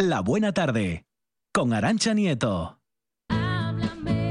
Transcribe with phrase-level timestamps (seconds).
[0.00, 1.06] La Buena Tarde,
[1.52, 2.80] con Arancha Nieto.
[3.30, 4.23] Ocho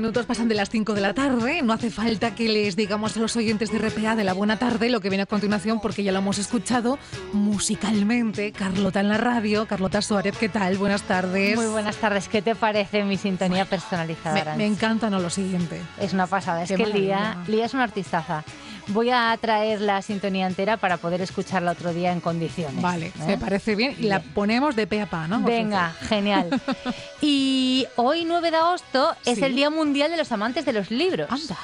[0.00, 1.60] minutos pasan de las cinco de la tarde.
[1.62, 4.90] No hace falta que les digamos a los oyentes de RPA de la buena tarde
[4.90, 6.98] lo que viene a continuación porque ya lo hemos escuchado
[7.32, 8.52] musicalmente.
[8.52, 9.66] Carlota en la radio.
[9.66, 10.76] Carlota Suárez, ¿qué tal?
[10.78, 11.56] Buenas tardes.
[11.56, 12.28] Muy buenas tardes.
[12.28, 14.52] ¿Qué te parece mi sintonía personalizada?
[14.52, 15.80] Me, me encanta no lo siguiente.
[16.00, 16.62] Es una pasada.
[16.62, 18.44] es que Lía, Lía es una artistaza.
[18.88, 22.80] Voy a traer la sintonía entera para poder escucharla otro día en condiciones.
[22.80, 23.38] Vale, me ¿eh?
[23.38, 23.94] parece bien.
[23.98, 25.40] Y la ponemos de pe a pa, ¿no?
[25.40, 26.48] Venga, genial.
[27.20, 31.30] y hoy, 9 de agosto, es el Día Mundial de los Amantes de los Libros.
[31.30, 31.58] Anda.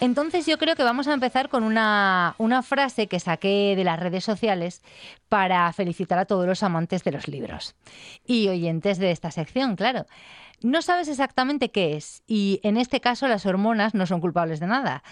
[0.00, 4.00] Entonces yo creo que vamos a empezar con una, una, frase que saqué de las
[4.00, 4.82] redes sociales
[5.28, 7.74] para felicitar a todos los amantes de los libros
[8.26, 10.06] y oyentes de esta sección, claro.
[10.62, 14.66] No sabes exactamente qué es y en este caso las hormonas no son culpables de
[14.66, 15.02] nada.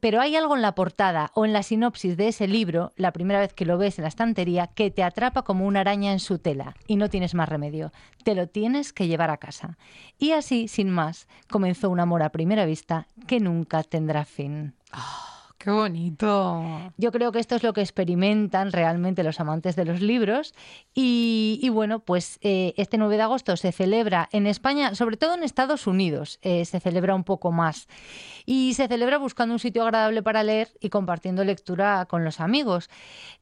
[0.00, 3.40] Pero hay algo en la portada o en la sinopsis de ese libro, la primera
[3.40, 6.38] vez que lo ves en la estantería, que te atrapa como una araña en su
[6.38, 7.92] tela y no tienes más remedio.
[8.22, 9.76] Te lo tienes que llevar a casa.
[10.18, 14.74] Y así, sin más, comenzó un amor a primera vista que nunca tendrá fin.
[14.92, 15.33] Ah.
[15.64, 16.62] Qué bonito.
[16.98, 20.52] Yo creo que esto es lo que experimentan realmente los amantes de los libros.
[20.92, 25.42] Y, bueno, pues eh, este 9 de agosto se celebra en España, sobre todo en
[25.42, 27.88] Estados Unidos, eh, se celebra un poco más.
[28.44, 32.90] Y se celebra buscando un sitio agradable para leer y compartiendo lectura con los amigos.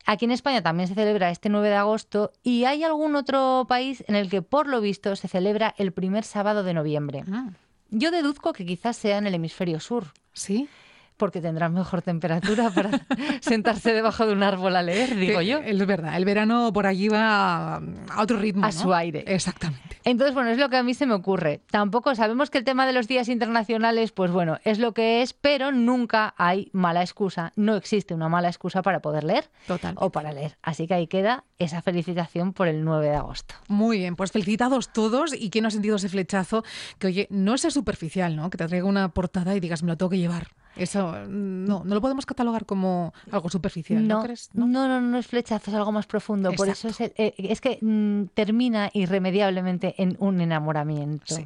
[0.06, 4.04] Aquí en España también se celebra este 9 de agosto y hay algún otro país
[4.06, 7.24] en el que por lo visto se celebra el primer sábado de noviembre.
[7.32, 7.48] Ah.
[7.90, 10.04] Yo deduzco que quizás sea en el hemisferio sur.
[10.32, 10.68] Sí
[11.16, 12.90] porque tendrán mejor temperatura para
[13.40, 15.58] sentarse debajo de un árbol a leer, digo yo.
[15.58, 17.82] Es verdad, el verano por allí va a
[18.22, 18.66] otro ritmo.
[18.66, 19.24] A su aire.
[19.26, 19.98] Exactamente.
[20.04, 21.60] Entonces, bueno, es lo que a mí se me ocurre.
[21.70, 25.32] Tampoco sabemos que el tema de los días internacionales, pues bueno, es lo que es,
[25.32, 27.52] pero nunca hay mala excusa.
[27.56, 29.94] No existe una mala excusa para poder leer Total.
[29.96, 30.58] o para leer.
[30.62, 33.54] Así que ahí queda esa felicitación por el 9 de agosto.
[33.68, 35.32] Muy bien, pues felicitados todos.
[35.34, 36.64] ¿Y quién no ha sentido ese flechazo?
[36.98, 38.50] Que oye, no es superficial, ¿no?
[38.50, 40.48] Que te traiga una portada y digas, me lo tengo que llevar.
[40.76, 44.50] Eso no, no lo podemos catalogar como algo superficial, ¿no, crees?
[44.54, 46.52] No, no, no, es flechazo, es algo más profundo.
[46.52, 51.36] Por eso es, eh, es que mm, termina irremediablemente en un enamoramiento.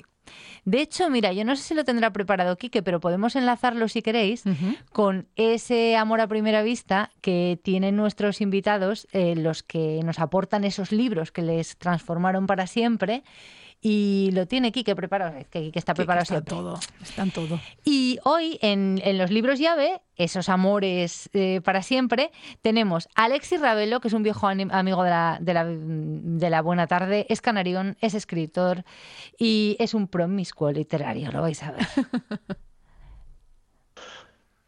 [0.64, 4.02] De hecho, mira, yo no sé si lo tendrá preparado Quique, pero podemos enlazarlo si
[4.02, 4.42] queréis
[4.92, 10.64] con ese amor a primera vista que tienen nuestros invitados, eh, los que nos aportan
[10.64, 13.22] esos libros que les transformaron para siempre
[13.88, 17.60] y lo tiene Quique preparado, que está preparado está todo, está en todo.
[17.84, 22.32] Y hoy en, los libros llave, esos amores eh, para siempre,
[22.62, 26.62] tenemos a Alexis Ravelo, que es un viejo amigo de la, de, la, de la
[26.62, 28.82] buena tarde, es canarión, es escritor
[29.38, 31.86] y es un promiscuo literario, lo vais a ver.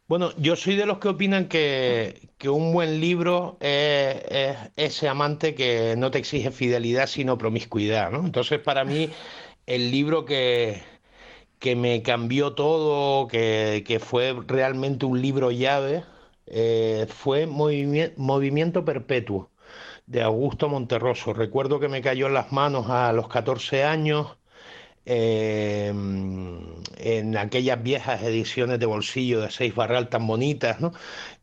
[0.08, 5.96] Bueno, yo soy de los que opinan que, un buen libro es, ese amante que
[5.98, 8.24] no te exige fidelidad, sino promiscuidad, ¿no?
[8.24, 9.10] Entonces, para mí,
[9.66, 10.82] el libro que,
[11.58, 16.04] que me cambió todo, que, fue realmente un libro llave,
[16.46, 19.50] eh, fue Movimiento Perpetuo,
[20.06, 21.34] de Augusto Monterroso.
[21.34, 24.37] Recuerdo que me cayó en las manos a los 14 años
[25.10, 26.60] Em,
[26.98, 30.92] en aquellas viejas ediciones de bolsillo de seis barral tan bonitas, ¿no?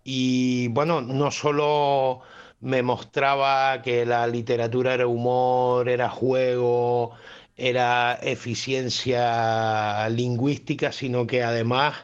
[0.04, 2.22] Y bueno, no solo
[2.62, 7.14] me mostraba que la literatura era humor, era juego,
[7.58, 11.96] era eficiencia lingüística, sino que además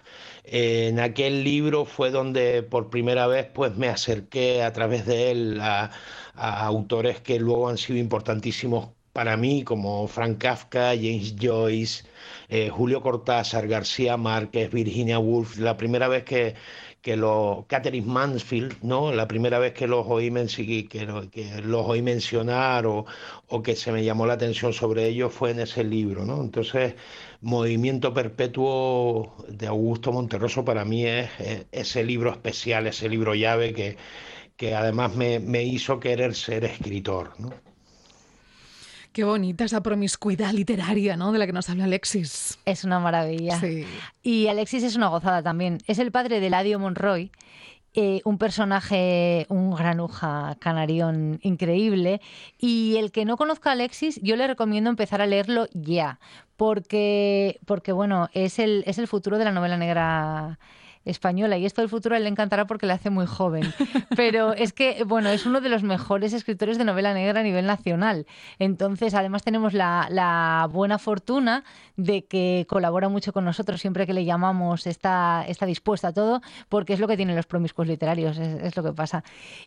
[0.44, 5.62] en aquel libro fue donde por primera vez pues me acerqué a través de él
[5.62, 5.92] a
[6.36, 12.04] autores que luego han sido importantísimos para mí, como Frank Kafka, James Joyce,
[12.50, 16.56] eh, Julio Cortázar, García Márquez, Virginia Woolf, la primera vez que,
[17.02, 19.12] que los Catherine Mansfield, ¿no?
[19.12, 20.31] La primera vez que los oí,
[20.88, 20.88] que,
[21.31, 23.06] que los oí mencionar o,
[23.48, 26.42] o, que se me llamó la atención sobre ellos fue en ese libro, ¿no?
[26.42, 26.96] Entonces,
[27.42, 31.30] Movimiento Perpetuo de Augusto Monterroso para mí es,
[31.72, 33.98] ese libro especial, ese libro llave que,
[34.58, 37.71] que además me, me hizo querer ser escritor, ¿no?
[39.12, 41.34] Qué bonita esa promiscuidad literaria, ¿no?
[41.34, 42.58] De la que nos habla Alexis.
[42.66, 43.60] Es una maravilla.
[43.60, 43.86] Sí.
[44.24, 45.80] Y Alexis es una gozada también.
[45.86, 47.31] Es el padre de Ladio Monroy.
[47.94, 52.22] Eh, un personaje, un granuja canarión increíble.
[52.58, 56.22] Y el que no conozca a Alexis, yo le recomiendo empezar a leerlo ya.
[56.56, 60.58] Porque, porque bueno, es el, es el futuro de la novela negra
[61.06, 63.63] española y esto del futuro le encantará porque le hace muy joven.
[64.15, 67.65] Pero es que, bueno, es uno de los mejores escritores de novela negra a nivel
[67.65, 68.25] nacional.
[68.59, 71.63] Entonces, además tenemos la, buena fortuna
[71.98, 76.42] de que colabora mucho con nosotros siempre que le llamamos, está, está dispuesta a todo,
[76.69, 79.24] porque es lo que tienen los promiscuos literarios, es, lo que pasa.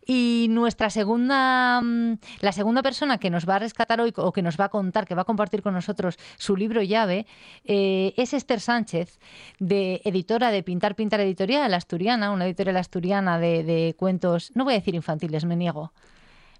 [0.06, 4.42] Y nuestra segunda, mm, la segunda persona que nos va a rescatar hoy o que
[4.42, 7.26] nos va a contar, que va a compartir con nosotros su libro llave,
[7.64, 9.18] eh, es Esther Sánchez,
[9.58, 14.76] de editora de Pintar, Pintar, editorial asturiana, una editorial asturiana de, cuentos, no voy a
[14.76, 15.92] decir infantiles, me niego.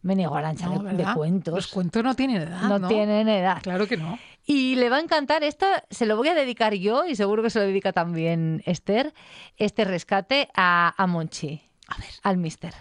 [0.02, 1.54] Me niego, Arancha, de, cuentos.
[1.54, 2.62] Los cuentos no tienen edad.
[2.62, 3.62] No, tienen edad.
[3.62, 4.18] Claro que no.
[4.44, 7.48] Y le va a encantar esta, se lo voy a dedicar yo y seguro que
[7.48, 9.14] se lo dedica también Esther,
[9.56, 12.74] este rescate a, a Monchi, a ver, al mister.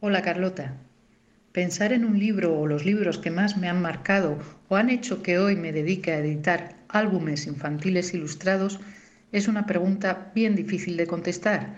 [0.00, 0.74] Hola Carlota.
[1.52, 5.22] Pensar en un libro o los libros que más me han marcado o han hecho
[5.22, 8.80] que hoy me dedique a editar álbumes infantiles ilustrados
[9.32, 11.74] es una pregunta bien difícil de contestar,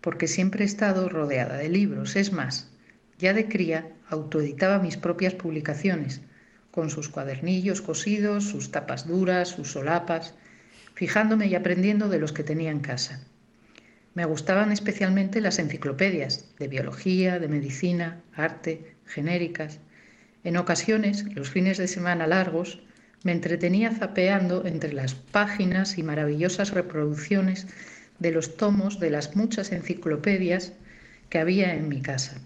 [0.00, 2.16] porque siempre he estado rodeada de libros.
[2.16, 2.70] Es más,
[3.18, 6.22] ya de cría autoeditaba mis propias publicaciones,
[6.70, 10.34] con sus cuadernillos cosidos, sus tapas duras, sus solapas,
[10.94, 13.20] fijándome y aprendiendo de los que tenía en casa.
[14.14, 19.80] Me gustaban especialmente las enciclopedias de biología, de medicina, arte, genéricas.
[20.44, 22.82] En ocasiones, los fines de semana largos,
[23.24, 27.66] me entretenía zapeando entre las páginas y maravillosas reproducciones
[28.18, 30.72] de los tomos de las muchas enciclopedias
[31.28, 32.40] que había en mi casa.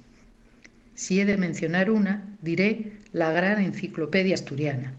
[0.94, 4.94] Si he de mencionar una, diré la gran enciclopedia asturiana.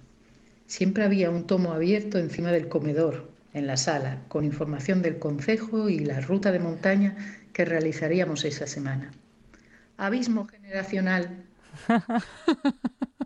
[0.67, 5.89] Siempre había un tomo abierto encima del comedor, en la sala, con información del concejo
[5.89, 7.15] y la ruta de montaña
[7.53, 9.11] que realizaríamos esa semana.
[9.97, 11.43] Abismo generacional.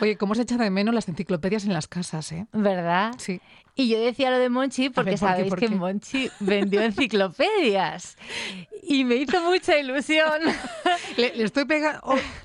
[0.00, 2.46] Oye, ¿cómo se echa de menos las enciclopedias en las casas, eh?
[2.52, 3.14] ¿Verdad?
[3.18, 3.40] Sí.
[3.80, 8.16] Y yo decía lo de Monchi porque sabéis que Monchi vendió enciclopedias
[8.82, 10.40] y me hizo mucha ilusión.
[11.16, 11.64] Le, estoy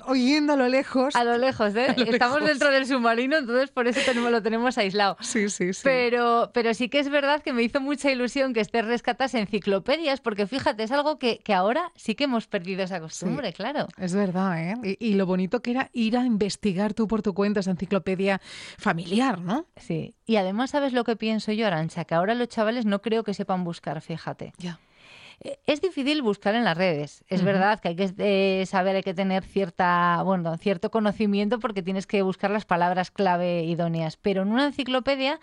[0.06, 1.16] oyendo a lo lejos.
[1.16, 1.94] A lo lejos, ¿eh?
[2.08, 5.18] Estamos dentro del submarino, entonces por eso tenemos, lo tenemos aislado.
[5.20, 5.82] Sí, sí, sí.
[5.84, 10.22] Pero, pero sí que es verdad que me hizo mucha ilusión que esté rescatase enciclopedias,
[10.22, 13.88] porque fíjate, es algo que, que ahora sí que hemos perdido esa costumbre, claro.
[13.98, 14.98] Es verdad, ¿eh?
[15.00, 18.40] Y, y, lo bonito que era ir a investigar tú por tu cuenta esa enciclopedia
[18.78, 19.66] familiar, ¿no?
[19.76, 20.15] Sí.
[20.26, 22.06] Y además, ¿sabes lo que pienso yo, Arancha?
[22.06, 24.54] Que ahora los chavales no creo que sepan buscar, fíjate.
[24.58, 24.80] Ya.
[25.42, 27.24] Eh, es difícil buscar en las redes.
[27.28, 31.84] Es verdad que hay que eh, saber, hay que tener cierta, bueno, cierto conocimiento porque
[31.84, 34.18] tienes que buscar las palabras clave idóneas.
[34.18, 35.40] Pero en una enciclopedia,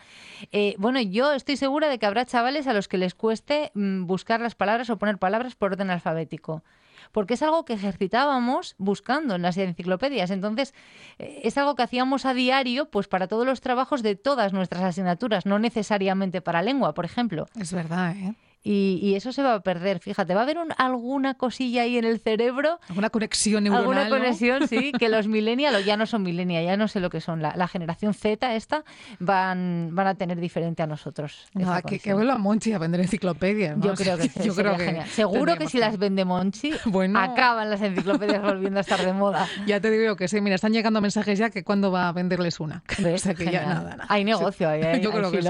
[0.51, 4.07] eh, bueno, yo estoy segura de que habrá chavales a los que les cueste mm,
[4.07, 6.63] buscar las palabras o poner palabras por orden alfabético
[7.11, 10.31] porque es algo que ejercitábamos buscando en las enciclopedias.
[10.31, 10.75] Entonces,
[11.19, 15.47] es algo que hacíamos a diario, pues para todos los trabajos de todas nuestras asignaturas,
[15.47, 17.47] no necesariamente para lengua, por ejemplo.
[17.59, 18.35] Es verdad, ¿eh?
[18.65, 19.99] Y, eso se va a perder.
[19.99, 22.79] Fíjate, va a haber alguna cosilla ahí en el cerebro.
[22.89, 24.05] Alguna conexión neuronal.
[24.05, 27.21] Alguna conexión, sí, que los millennials, ya no son millennials, ya no sé lo que
[27.21, 27.43] son.
[27.43, 28.85] La, generación Z esta
[29.19, 31.49] van, van a tener diferente a nosotros.
[31.87, 33.79] que, que vuelva Monchi a vender enciclopedias.
[33.81, 36.73] Yo creo que, sí, Yo creo que Seguro que si las vende Monchi,
[37.17, 39.49] acaban las enciclopedias volviendo a estar de moda.
[39.67, 42.61] Ya te digo que sí, mira, están llegando mensajes ya que cuándo va a venderles
[42.61, 42.83] una.
[42.99, 44.07] O sea que ya nada, nada.
[44.09, 45.01] Hay negocio ahí.
[45.01, 45.49] Yo creo que sí.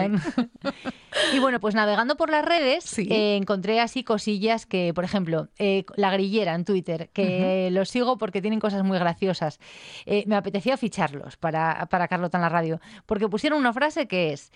[1.35, 5.85] Y bueno, pues navegando por las redes, eh, encontré así cosillas que, por ejemplo, eh,
[5.97, 9.59] la grillera en Twitter, que los sigo porque tienen cosas muy graciosas.
[10.07, 14.33] Eh, me apetecía ficharlos para, para Carlota en la radio, porque pusieron una frase que
[14.33, 14.53] es,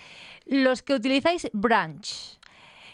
[0.46, 2.38] los que utilizáis brunch,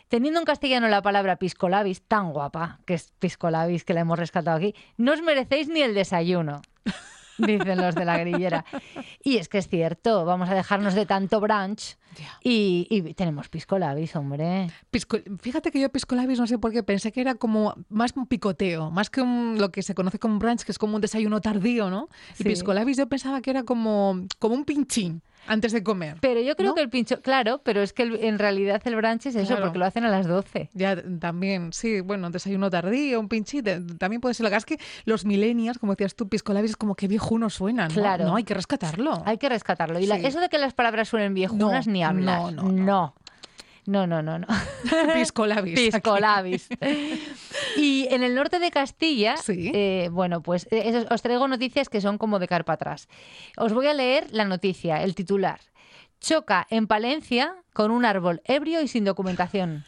[0.09, 4.57] teniendo en castellano la palabra piscolabis, tan guapa, que es piscolabis, que la hemos rescatado
[4.57, 6.63] aquí, no os merecéis ni el desayuno.
[7.47, 8.65] dicen los de la grillera.
[9.23, 11.97] Y es que es cierto, vamos a dejarnos de tanto brunch
[12.43, 14.71] y, tenemos pisco labis, hombre.
[15.41, 18.27] fíjate que yo pisco labis no sé por qué, pensé que era como más un
[18.27, 21.91] picoteo, más que lo que se conoce como brunch, que es como un desayuno tardío,
[21.91, 22.09] ¿no?
[22.39, 25.23] Y pisco labis yo pensaba que era como, como un pinchín.
[25.47, 26.17] Antes de comer.
[26.21, 26.75] Pero yo creo ¿No?
[26.75, 29.63] que el pincho, claro, pero es que el- en realidad el brunch es eso, Claro.
[29.63, 30.71] porque lo hacen a las 12.
[30.73, 34.45] Ya también, sí, bueno, desayuno tardío, un pinchito, también puede ser.
[34.45, 37.89] La verdad es que los millennials, como decías tú, piscolabis, es como que viejunos suenan,
[37.89, 37.95] ¿no?
[37.95, 38.25] Claro.
[38.27, 39.23] No, hay que rescatarlo.
[39.27, 39.99] Hay que rescatarlo.
[39.99, 40.27] Y la- Sí.
[40.27, 42.53] eso de que las palabras suenen viejunas No, ni hablar.
[42.53, 43.15] no, no, no.
[43.85, 44.47] No, no, no, no.
[45.15, 45.75] Piscolabis.
[45.75, 46.69] Piscolabis.
[47.77, 49.73] Y en el norte de Castilla, Sí.
[49.75, 53.09] eh, bueno, pues eh, os traigo noticias que son como de carpa atrás.
[53.57, 55.61] Os voy a leer la noticia, el titular.
[56.21, 59.85] Choca en Palencia con un árbol ebrio y sin documentación.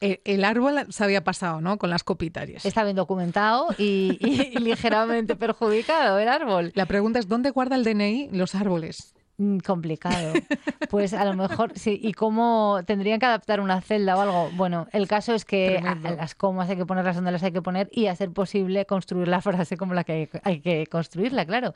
[0.00, 1.78] El árbol se había pasado, ¿no?
[1.78, 2.64] Con las copitarias.
[2.66, 6.72] Está bien documentado y, y ligeramente perjudicado el árbol.
[6.74, 9.14] La pregunta es, ¿dónde guarda el DNI los árboles?
[9.40, 10.32] Mm, Complicado.
[10.90, 12.00] Pues a lo mejor sí.
[12.02, 14.50] ¿Y cómo tendrían que adaptar una celda o algo?
[14.56, 17.62] Bueno, el caso es que a- las comas hay que ponerlas donde las hay que
[17.62, 21.46] poner y a ser posible construir la frase como la que hay, hay que construirla,
[21.46, 21.72] claro.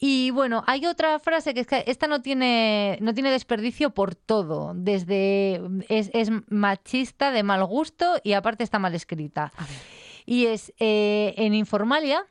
[0.00, 4.14] Y bueno, hay otra frase que es que esta no tiene, no tiene desperdicio por
[4.14, 4.72] todo.
[4.74, 5.60] Desde
[5.90, 9.52] es, es machista, de mal gusto y aparte está mal escrita.
[10.24, 12.24] Y es eh, en Informalia,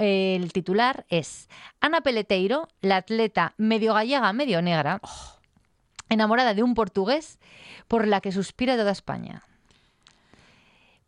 [0.00, 1.48] el titular es
[1.80, 5.00] Ana Peleteiro, la atleta medio gallega, medio negra,
[6.08, 7.38] enamorada de un portugués
[7.86, 9.42] por la que suspira toda España.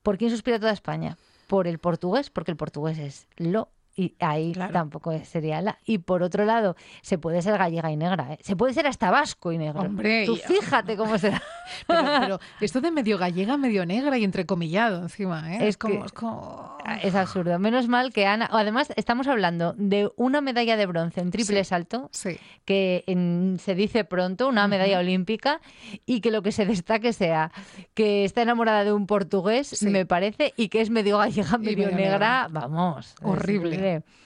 [0.03, 1.17] ¿Por quién suspira toda España?
[1.47, 4.73] Por el portugués, porque el portugués es lo y ahí Claro.
[4.73, 5.79] tampoco sería la.
[5.85, 8.39] Y por otro lado, se puede ser gallega y negra, ¿eh?
[8.43, 9.81] se puede ser hasta vasco y negro.
[9.81, 11.43] Hombre, Tú y- fíjate cómo será.
[11.87, 15.59] Pero, pero esto de medio gallega, medio negra y entrecomillado encima, ¿eh?
[15.63, 17.59] Es Es, como, que- es como- Es absurdo.
[17.59, 18.49] Menos mal que Ana.
[18.53, 21.69] Además, estamos hablando de una medalla de bronce en triple Sí.
[21.69, 22.39] salto, Sí.
[22.65, 25.61] que en- se dice pronto, una medalla olímpica,
[26.05, 27.53] y que lo que se destaque sea
[27.95, 29.87] que está enamorada de un portugués, Sí.
[29.89, 32.49] me parece, y que es medio gallega, medio medio negra.
[32.49, 32.49] negra.
[32.51, 33.15] Vamos.
[33.15, 33.43] es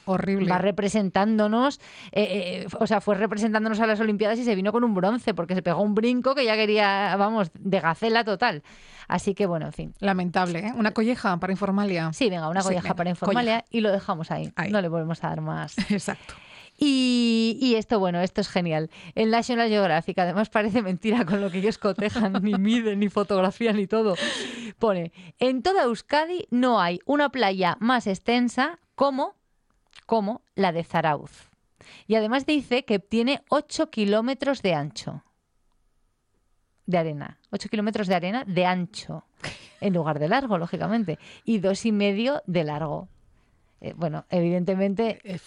[0.05, 0.49] Horrible.
[0.49, 1.81] Va representándonos,
[2.13, 5.35] eh, eh, o sea, fue representándonos a las Olimpiadas y se vino con un bronce,
[5.35, 8.63] porque se pegó un brinco que ya quería, vamos, de gacela total.
[9.09, 9.95] Así que bueno, en fin.
[10.01, 10.73] Lamentable, ¿eh?
[10.77, 12.13] Una colleja para Informalia.
[12.13, 14.53] Sí, venga, una colleja para Informalia y lo dejamos ahí.
[14.57, 14.71] Ahí.
[14.71, 15.77] No le volvemos a dar más.
[15.91, 16.35] Exacto.
[16.79, 18.91] Y, y esto, bueno, esto es genial.
[19.15, 23.77] El National Geographic, además parece mentira con lo que ellos cotejan, ni miden, ni fotografían,
[23.77, 24.15] ni todo.
[24.79, 29.36] Pone, en toda Euskadi no hay una playa más extensa como,
[30.07, 31.51] como la de Zarauz.
[32.07, 35.23] Y además dice que tiene 8 kilómetros de ancho.
[36.87, 37.39] De arena.
[37.51, 39.25] 8 kilómetros de arena de ancho.
[39.81, 41.19] En lugar de largo, lógicamente.
[41.45, 43.09] Y dos y medio de largo.
[43.81, 45.39] Eh, bueno, evidentemente Eh,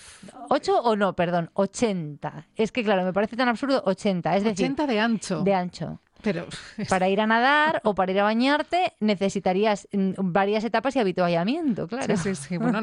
[0.49, 1.15] ¿8 o no?
[1.15, 2.47] Perdón, 80.
[2.55, 4.35] Es que, claro, me parece tan absurdo 80.
[4.35, 5.41] Es decir, 80 de ancho.
[5.41, 5.99] de ancho.
[6.21, 6.47] Pero
[6.89, 11.87] Para ir a nadar o para ir a bañarte necesitarías mm, varias etapas y habituallamiento,
[11.87, 12.17] claro.
[12.17, 12.57] Sí, sí, sí.
[12.69, 12.79] Bueno,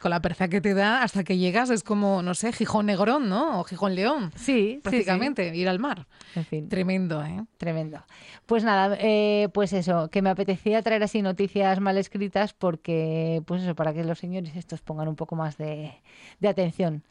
[0.00, 3.28] con la pereza que te da hasta que llegas es como, no sé, Gijón Negrón,
[3.28, 3.60] ¿no?
[3.60, 4.32] O Gijón León.
[4.34, 4.80] Sí, sí, sí.
[4.82, 6.06] Prácticamente, ir al mar.
[6.34, 7.44] En fin, Tremendo, ¿eh?
[7.58, 8.04] tremendo.
[8.46, 13.62] Pues nada, eh, pues eso, que me apetecía traer así noticias mal escritas porque, pues
[13.62, 15.94] eso, para que los señores estos pongan un poco más de,
[16.40, 17.04] de atención.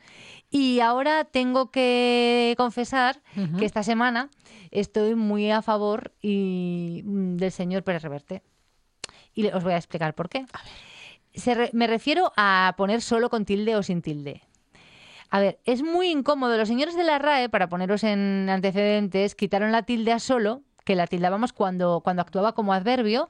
[0.50, 3.22] Y ahora tengo que confesar
[3.58, 4.30] que esta semana
[4.70, 8.42] estoy muy a favor y, mm, del señor Pérez Reverte.
[9.34, 10.46] Y os voy a explicar por qué.
[11.34, 14.44] Se re- me refiero a poner solo con tilde o sin tilde.
[15.30, 16.58] A ver, es muy incómodo.
[16.58, 20.96] Los señores de la RAE, para poneros en antecedentes, quitaron la tilde a solo, que
[20.96, 23.30] la tildábamos cuando, cuando actuaba como adverbio,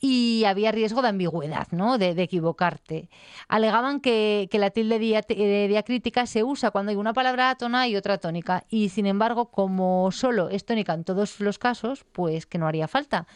[0.00, 1.96] y había riesgo de ambigüedad, ¿no?
[1.96, 3.08] De, de equivocarte.
[3.48, 7.94] Alegaban que, que la tilde dia- diacrítica se usa cuando hay una palabra átona y
[7.96, 12.58] otra tónica, y sin embargo, como solo es tónica en todos los casos, pues que
[12.58, 13.26] no haría falta.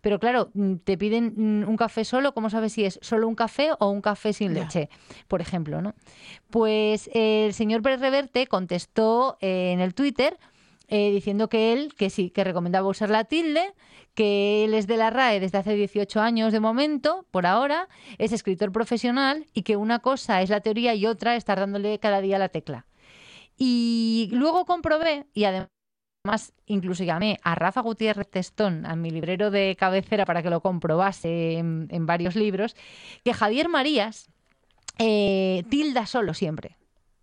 [0.00, 3.34] Pero claro, mm, te piden mm, un café solo, ¿cómo sabes si es solo un
[3.34, 4.88] café o un café sin leche?
[5.28, 5.94] Por ejemplo, ¿no?
[6.50, 10.38] Pues el señor Pérez Reverte contestó eh, en el Twitter
[10.94, 13.72] eh, diciendo que él, que sí, que recomendaba usar la tilde,
[14.12, 18.30] que él es de la RAE desde hace 18 años de momento, por ahora, es
[18.30, 22.38] escritor profesional y que una cosa es la teoría y otra estar dándole cada día
[22.38, 22.84] la tecla.
[23.56, 29.74] Y luego comprobé, y además incluso llamé a Rafa Gutiérrez Testón, a mi librero de
[29.80, 32.76] cabecera, para que lo comprobase en, varios libros,
[33.24, 34.28] que Javier Marías
[34.98, 36.76] eh, tilda solo siempre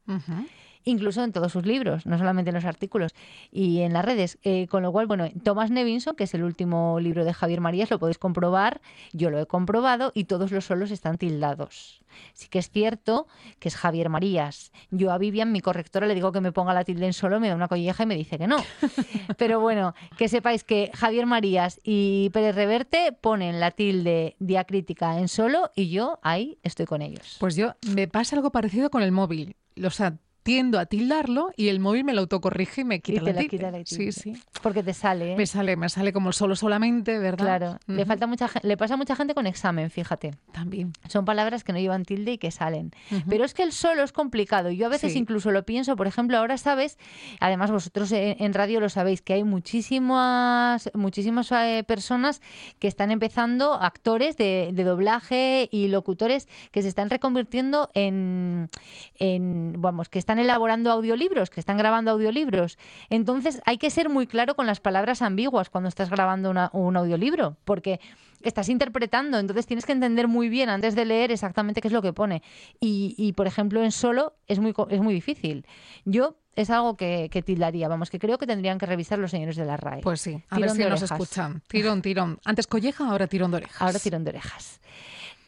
[0.07, 0.47] Ujú.
[0.83, 3.13] Incluso en todos sus libros, no solamente en los artículos
[3.51, 4.37] y en las redes.
[4.43, 7.89] Eh, con lo cual, bueno, Thomas Nevinson, que es el último libro de Javier Marías,
[7.89, 8.81] lo podéis comprobar,
[9.13, 12.01] yo lo he comprobado y todos los solos están tildados.
[12.33, 13.27] Sí que es cierto
[13.59, 14.71] que es Javier Marías.
[14.91, 17.49] Yo a Vivian, mi correctora, le digo que me ponga la tilde en solo, me
[17.49, 18.57] da una colleja y me dice que no.
[19.37, 25.27] Pero bueno, que sepáis que Javier Marías y Pérez Reverte ponen la tilde diacrítica en
[25.27, 27.37] solo y yo ahí estoy con ellos.
[27.39, 29.55] Pues yo, me pasa algo parecido con el móvil.
[29.83, 33.25] O sea, tiendo a tildarlo y el móvil me lo autocorrige y me quita Y
[33.25, 33.49] la la tilde.
[33.49, 34.33] quita la Sí, sí.
[34.61, 35.35] Porque te sale, ¿eh?
[35.37, 37.45] Me sale, me sale como solo solamente, ¿verdad?
[37.45, 40.35] Claro, le falta mucha le pasa a mucha gente con examen, fíjate.
[40.51, 40.93] También.
[41.07, 42.91] Son palabras que no llevan tilde y que salen.
[43.27, 44.69] Pero es que el solo es complicado.
[44.71, 45.19] Yo a veces Sí.
[45.19, 46.97] incluso lo pienso, por ejemplo, ahora sabes,
[47.39, 52.41] además vosotros en, en radio lo sabéis, que hay muchísimas, muchísimas eh, personas
[52.79, 58.69] que están empezando, actores de, de doblaje y locutores que se están reconvirtiendo en,
[59.17, 62.77] en, vamos, que están elaborando audiolibros, que están grabando audiolibros.
[63.09, 66.95] Entonces hay que ser muy claro con las palabras ambiguas cuando estás grabando una- un
[66.97, 67.99] audiolibro, porque
[68.43, 72.01] estás interpretando, entonces tienes que entender muy bien antes de leer exactamente qué es lo
[72.01, 72.43] que pone.
[72.79, 75.65] Y, y, por ejemplo, en solo es muy, es muy difícil.
[76.05, 79.55] Yo es algo que, que tildaría, vamos, que creo que tendrían que revisar los señores
[79.55, 80.01] de la RAE.
[80.01, 81.61] Pues sí, a Tirón ver si de nos escuchan.
[81.67, 82.39] Tirón, tirón.
[82.45, 83.81] Antes colleja, ahora tirón de orejas.
[83.81, 84.79] Ahora tirón de orejas.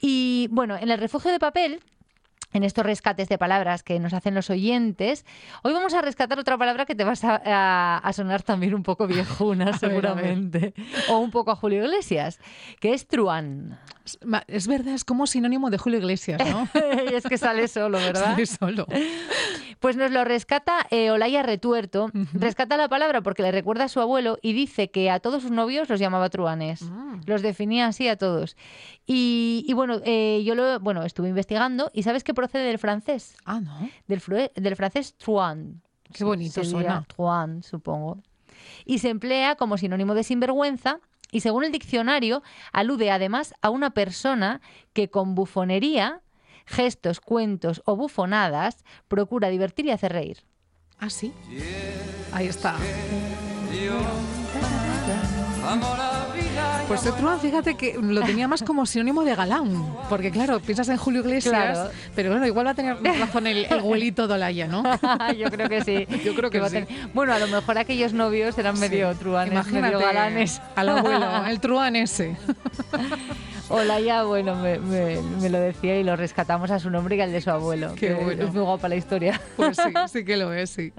[0.02, 1.82] Y bueno, en el refugio de papel,
[2.54, 5.26] en estos rescates de palabras que nos hacen los oyentes,
[5.64, 8.84] hoy vamos a rescatar otra palabra que te vas a, a- a sonar también un
[8.84, 10.74] poco viejuna, seguramente,
[11.10, 12.40] o un poco a Julio Iglesias,
[12.80, 13.80] que es truán.
[14.48, 16.68] Es- verdad, es como sinónimo de Julio Iglesias, ¿no?
[17.12, 18.32] es que sale solo, ¿verdad?
[18.32, 18.88] Sale solo.
[19.80, 22.12] Pues nos lo rescata eh, Olaya Retuerto.
[22.34, 25.52] Rescata la palabra porque le recuerda a su abuelo y dice que a todos sus
[25.52, 26.84] novios los llamaba truanes.
[26.84, 27.22] Mm.
[27.26, 28.56] Los definía así a todos.
[29.08, 33.36] Y, y bueno, eh, yo lo bueno, estuve investigando y ¿sabes que procede del francés?
[33.46, 33.88] Ah, ¿no?
[34.08, 34.22] Del,
[34.56, 35.82] del francés truan.
[36.12, 37.06] Qué bonito suena.
[37.08, 38.18] truan, supongo.
[38.84, 41.00] Y se emplea como sinónimo de sinvergüenza
[41.32, 42.42] y según el diccionario
[42.74, 44.60] alude además a una persona
[44.94, 46.22] que con bufonería,
[46.66, 50.40] gestos, cuentos o bufonadas procura divertir y hacer reír.
[50.98, 51.32] Ah, sí.
[52.34, 52.76] Ahí está.
[56.92, 59.96] Pues el truán, fíjate que lo tenía más como sinónimo de galán.
[60.10, 61.90] Porque claro, piensas en Julio Iglesias, Claro.
[62.16, 64.84] pero bueno, igual va a tener razón el, el abuelito Dolaya, ¿no?
[65.38, 66.06] Yo creo que sí.
[66.24, 66.74] Yo creo que a sí.
[66.74, 70.62] tener- Bueno, a lo mejor aquellos novios eran medio truanes, Imagínate medio galanes.
[70.76, 72.36] al abuelo, el truán ese.
[73.70, 77.32] Olaya, bueno, me, me- me lo decía y lo rescatamos a su nombre y al
[77.32, 77.94] de su abuelo.
[77.96, 78.44] Qué que bueno.
[78.44, 79.40] Es muy guapa la historia.
[79.56, 80.92] Pues sí, sí que lo es, sí.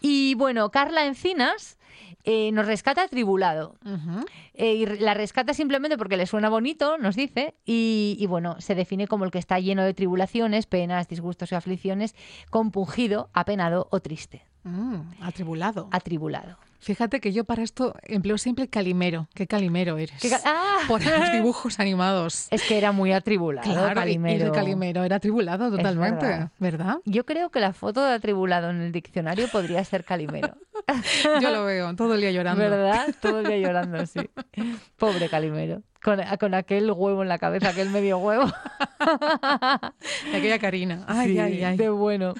[0.00, 1.76] Y bueno, Carla Encinas
[2.24, 3.76] eh, nos rescata atribulado.
[3.84, 4.24] Ujú.
[4.54, 8.74] Eh, y la rescata simplemente porque le suena bonito, nos dice, y, y bueno, se
[8.74, 12.14] define como el que está lleno de tribulaciones, penas, disgustos y aflicciones,
[12.50, 15.88] compungido, apenado o triste, Mm, atribulado.
[15.92, 16.56] atribulado.
[16.78, 19.26] Fíjate que yo para esto empleo siempre calimero.
[19.34, 20.20] Qué calimero eres.
[20.20, 20.78] ¿Qué ¡Ah!
[20.86, 22.46] Por los dibujos animados.
[22.50, 24.44] Es que era muy atribulado, Claro, Calimero.
[24.44, 26.50] y el calimero era atribulado totalmente, verdad.
[26.58, 26.96] ¿verdad?
[27.06, 30.54] Yo creo que la foto de atribulado en el diccionario podría ser Calimero.
[31.40, 32.60] Yo lo veo todo el día llorando.
[32.62, 33.14] ¿Verdad?
[33.20, 34.20] Todo el día llorando, sí.
[34.96, 35.82] Pobre Calimero.
[36.02, 38.44] Con, con aquel huevo en la cabeza, aquel medio huevo.
[40.30, 41.04] De aquella Karina.
[41.08, 41.76] Ay, Sí, ay, ay.
[41.76, 42.34] De bueno.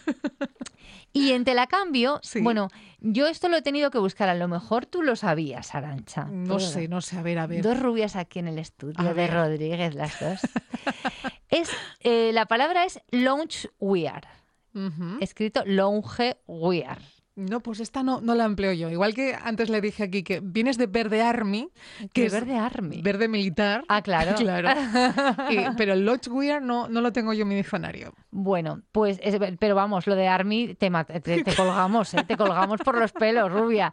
[1.12, 2.40] Y en Telacambio, Sí.
[2.40, 2.68] bueno,
[3.00, 4.28] yo esto lo he tenido que buscar.
[4.28, 6.24] A lo mejor tú lo sabías, Arancha.
[6.24, 7.16] No sé, no sé.
[7.18, 7.62] A ver, a ver.
[7.62, 9.32] Dos rubias aquí en el estudio A de ver.
[9.32, 10.40] Rodríguez, las dos.
[11.50, 14.26] es, eh, la palabra es lounge wear.
[14.74, 15.18] Ujú.
[15.20, 16.98] Escrito lounge wear.
[17.36, 18.90] No, pues esta no, no la empleo yo.
[18.90, 21.68] Igual que antes le dije aquí que vienes de verde army,
[21.98, 23.02] que ¿Qué es verde army?
[23.02, 23.82] verde militar.
[23.88, 24.34] Ah, claro.
[24.38, 24.68] claro.
[25.50, 28.14] Y- pero el lodge wear no, no lo tengo yo en mi diccionario.
[28.30, 30.90] Bueno, pues, es- pero vamos, lo de Army te,
[31.22, 32.24] te, te colgamos, ¿eh?
[32.26, 33.92] te colgamos por los pelos, rubia.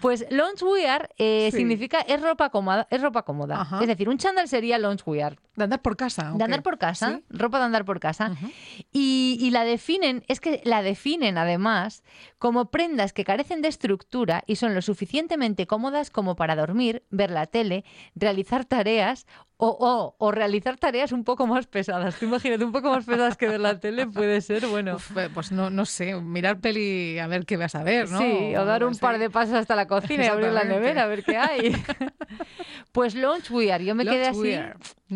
[0.00, 1.58] Pues loungewear eh, Sí.
[1.58, 3.60] significa es ropa cómoda, es ropa cómoda.
[3.60, 3.80] Ajá.
[3.80, 6.32] Es decir, un chándal sería loungewear, De andar por casa.
[6.34, 7.24] ¿o de andar por casa, ¿Sí?
[7.30, 8.32] ropa de andar por casa.
[8.92, 12.02] Y, y la definen, es que la definen además
[12.38, 17.30] como prendas que carecen de estructura y son lo suficientemente cómodas como para dormir, ver
[17.30, 17.84] la tele,
[18.16, 19.26] realizar tareas
[19.58, 22.18] o, o- o realizar tareas un poco más pesadas.
[22.18, 24.96] Tú imagínate, un poco más pesadas que ver la tele puede ser, bueno.
[24.96, 28.18] Uf, eh, pues no, no sé, mirar peli a ver qué vas a ver, ¿no?
[28.18, 31.06] Sí, o dar un par de pasos hasta la cocina y abrir la nevera a
[31.06, 31.72] ver qué hay.
[32.92, 34.38] pues loungewear, yo me quedé así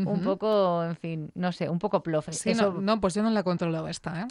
[0.04, 2.32] Un poco, en fin, no sé, un poco plofe.
[2.32, 4.26] Sí, Eso- no, no, pues yo no la he controlado esta, ¿eh?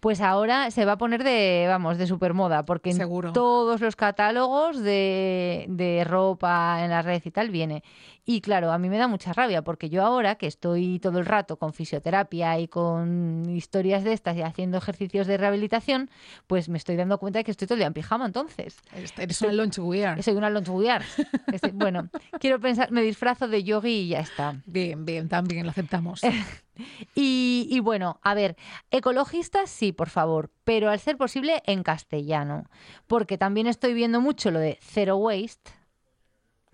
[0.00, 2.98] Pues ahora se va a poner de, vamos, de supermoda, porque en
[3.32, 7.82] todos los catálogos de, de ropa en la red y tal viene.
[8.26, 11.26] Y claro, a mí me da mucha rabia, porque yo ahora que estoy todo el
[11.26, 16.08] rato con fisioterapia y con historias de estas y haciendo ejercicios de rehabilitación,
[16.46, 18.76] pues me estoy dando cuenta de que estoy todo el día en pijama entonces.
[19.18, 20.18] Eres una lunch wear.
[20.22, 20.34] Soy
[20.78, 21.02] una.
[21.52, 22.08] Estoy- bueno,
[22.40, 24.56] quiero pensar, me disfrazo de yogi y ya está.
[24.64, 26.20] Bien, bien, también lo aceptamos.
[27.14, 28.56] Y, y bueno, a ver,
[28.90, 32.64] ecologistas sí, por favor, pero al ser posible en castellano,
[33.06, 35.70] porque también estoy viendo mucho lo de zero waste,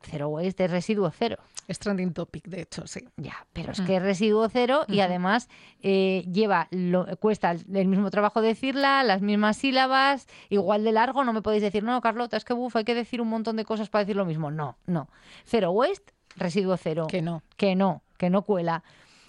[0.02, 1.36] Zero waste es residuo cero.
[1.68, 3.00] Es trending topic, de hecho, sí.
[3.16, 5.48] Ya, pero es que es residuo cero y además
[5.82, 11.22] eh, lleva lo, cuesta el, el mismo trabajo decirla, las mismas sílabas, igual de largo.
[11.22, 13.64] No me podéis decir, no, Carlota, es que buf, hay que decir un montón de
[13.64, 14.50] cosas para decir lo mismo.
[14.50, 15.08] No, no.
[15.44, 17.06] Zero waste, residuo cero.
[17.08, 17.42] Que no.
[17.56, 18.82] que no, que no cuela.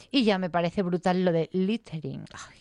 [0.10, 2.26] Y ya me parece brutal lo de littering.
[2.34, 2.61] Ay.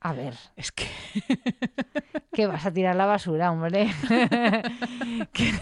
[0.00, 0.86] A ver, Es que
[2.32, 3.90] que vas a tirar la basura, hombre.
[5.32, 5.52] ¿Qué,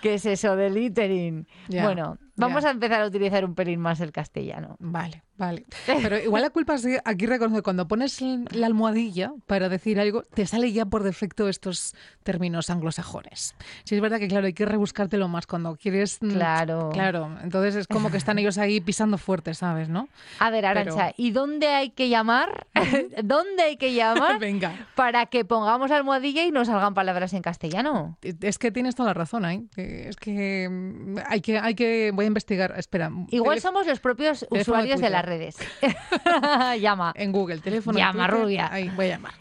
[0.00, 1.46] qué es eso de littering?
[1.68, 2.68] Bueno, vamos ya.
[2.68, 4.76] a empezar a utilizar un pelín más el castellano.
[4.78, 5.64] Vale, vale.
[6.02, 8.20] Pero igual la culpa es de- aquí reconozco cuando pones
[8.50, 13.54] la almohadilla para decir algo, te sale ya por defecto estos términos anglosajones.
[13.84, 16.18] Sí, es verdad que, claro, hay que rebuscártelo más cuando quieres.
[16.20, 16.90] mm, Claro.
[16.92, 19.88] Claro, entonces es como que están ellos ahí pisando fuerte, ¿sabes?
[19.88, 20.08] ¿no?
[20.38, 22.66] A ver, Arancha, ¿y dónde hay que llamar?
[23.24, 24.86] ¿Dónde hay que llamar Venga.
[24.94, 28.18] para que pongamos almohadilla y nos salgan palabras en castellano?
[28.22, 32.10] Es que tienes toda la razón que Es que mm, hay que, hay que.
[32.14, 32.74] Voy a investigar.
[32.76, 33.10] Espera.
[33.30, 35.56] Igual somos los propios de usuarios de las redes.
[36.80, 37.12] Llama.
[37.16, 37.98] En Google, teléfono.
[37.98, 38.72] Llama, Twitter, rubia.
[38.72, 39.34] Ahí, voy a llamar.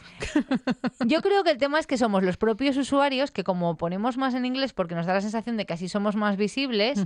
[1.06, 4.34] Yo creo que el tema es que somos los propios usuarios que como ponemos más
[4.34, 7.04] en inglés porque nos da la sensación de que así somos más visibles,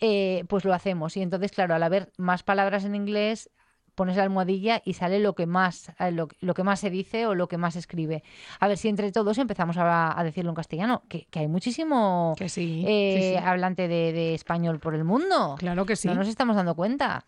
[0.00, 1.16] eh, pues lo hacemos.
[1.16, 3.50] Y entonces, claro, al haber más palabras en inglés,
[3.98, 7.26] pones la almohadilla y sale lo que más eh, lo, lo que más se dice
[7.26, 8.22] o lo que más se escribe.
[8.60, 12.34] A ver si entre todos empezamos a, a decirlo en castellano, que, que hay muchísimo
[12.38, 12.84] Que sí.
[12.86, 13.44] eh, sí, sí.
[13.44, 15.56] hablante de, de español por el mundo.
[15.58, 16.06] Claro que sí.
[16.06, 17.24] No nos estamos dando cuenta.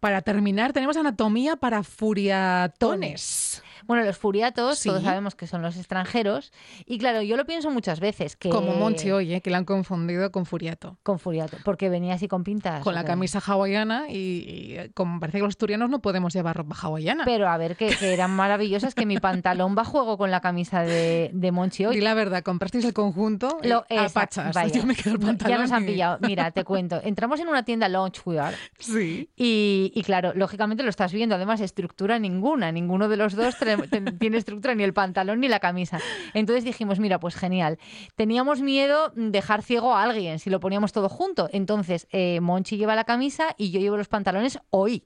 [0.00, 3.62] Para terminar, tenemos anatomía para furiatones.
[3.86, 4.88] Bueno, los furiatos, Sí.
[4.88, 6.52] todos sabemos que son los extranjeros.
[6.86, 8.36] Y claro, yo lo pienso muchas veces.
[8.36, 8.48] Que...
[8.50, 9.40] Como Monchi hoy, ¿eh?
[9.40, 10.96] que la han confundido con furiato.
[11.02, 12.82] Con furiato, porque venía así con pintas.
[12.82, 16.56] Con la camisa hawaiana y, y, eh, como parece que los asturianos no podemos llevar
[16.56, 17.24] ropa hawaiana.
[17.24, 20.40] Pero a ver, que, que eran maravillosas, que mi pantalón va a juego con la
[20.40, 21.94] camisa de, de Monchi hoy.
[21.96, 24.54] Di la verdad, comprasteis el conjunto y Lo, pachas.
[24.54, 24.72] vaya.
[24.74, 26.18] Yo me quedo el pantalón Ya nos han y- pillado.
[26.22, 27.00] Mira, te cuento.
[27.04, 29.28] Entramos en una tienda loungewear Sí.
[29.36, 31.34] y, y claro, lógicamente lo estás viendo.
[31.34, 32.72] Además, estructura ninguna.
[32.72, 33.73] Ninguno de los dos tre- ten-
[34.18, 36.00] tiene estructura, ni el pantalón ni la camisa.
[36.34, 37.78] Entonces dijimos, mira, pues genial.
[38.16, 41.48] Teníamos miedo dejar ciego a alguien si lo poníamos todo junto.
[41.52, 45.04] Entonces, eh, Monchi lleva la camisa y yo llevo los pantalones hoy.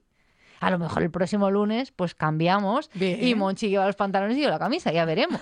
[0.61, 3.25] A lo mejor el próximo lunes, pues cambiamos Bien.
[3.25, 5.39] y Monchi lleva los pantalones y yo la camisa, ya veremos.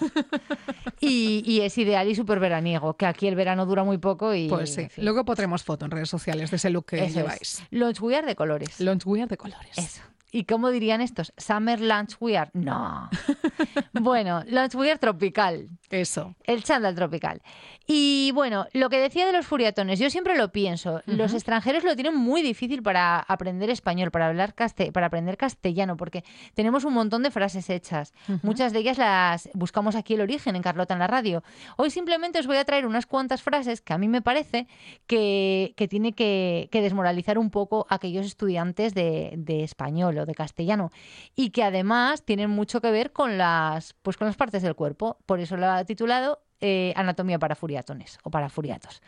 [0.99, 4.47] y, y es ideal y súper veraniego, que aquí el verano dura muy poco y...
[4.47, 4.81] Pues sí.
[4.81, 5.03] en fin.
[5.05, 7.15] Luego pondremos foto en redes sociales de ese look que Eso es.
[7.15, 7.63] lleváis.
[7.71, 8.79] Loungewear de colores.
[8.79, 9.75] Loungewear de colores.
[9.75, 10.03] Eso.
[10.37, 11.33] ¿Y cómo dirían estos?
[11.35, 12.51] Summer lunchwear.
[12.53, 13.09] No.
[13.93, 15.67] bueno, lunchwear tropical.
[15.89, 16.35] Eso.
[16.43, 17.41] El chándal tropical.
[17.87, 21.01] Y bueno, lo que decía de los furiatones, yo siempre lo pienso.
[21.05, 25.97] Los extranjeros lo tienen muy difícil para aprender español, para hablar caste- para aprender castellano,
[25.97, 26.23] porque
[26.53, 28.13] tenemos un montón de frases hechas.
[28.43, 31.43] Muchas de ellas las buscamos aquí el origen en Carlota en la radio.
[31.77, 34.67] Hoy simplemente os voy a traer unas cuantas frases que a mí me parece
[35.07, 40.25] que, que tiene que, que desmoralizar un poco a aquellos estudiantes de, de español o
[40.27, 40.91] de castellano
[41.35, 45.17] y que además tienen mucho que ver con las, pues con las partes del cuerpo.
[45.25, 49.01] Por eso lo ha titulado eh, Anatomía para furiatones o para furiatos.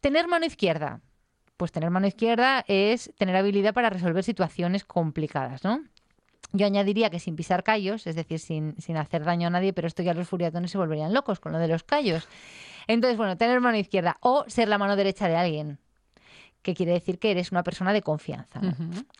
[0.00, 1.00] Tener mano izquierda.
[1.56, 5.82] Pues tener mano izquierda es tener habilidad para resolver situaciones complicadas, ¿no?
[6.52, 9.88] Yo añadiría que sin pisar callos, es decir, sin, sin hacer daño a nadie, pero
[9.88, 12.28] esto ya los furiatones se volverían locos con lo de los callos.
[12.86, 15.78] Entonces, bueno, tener mano izquierda o ser la mano derecha de alguien,
[16.64, 18.60] que quiere decir que eres una persona de confianza.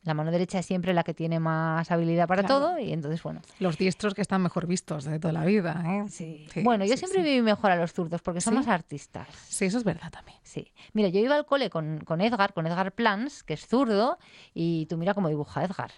[0.03, 2.59] La mano derecha es siempre la que tiene más habilidad para Claro.
[2.59, 3.41] todo y entonces, bueno.
[3.61, 5.81] Los diestros que están mejor vistos de toda la vida.
[5.87, 6.05] ¿eh?
[6.09, 6.47] Sí.
[6.53, 9.29] Sí, bueno, yo sí, siempre viví mejor a los zurdos porque son más artistas.
[9.49, 10.39] Sí, eso es verdad también.
[10.43, 10.73] Sí.
[10.95, 14.19] Mira, yo iba al cole con, con Edgar, con Edgar Plans, que es zurdo,
[14.55, 15.93] y tú mira cómo dibuja Edgar.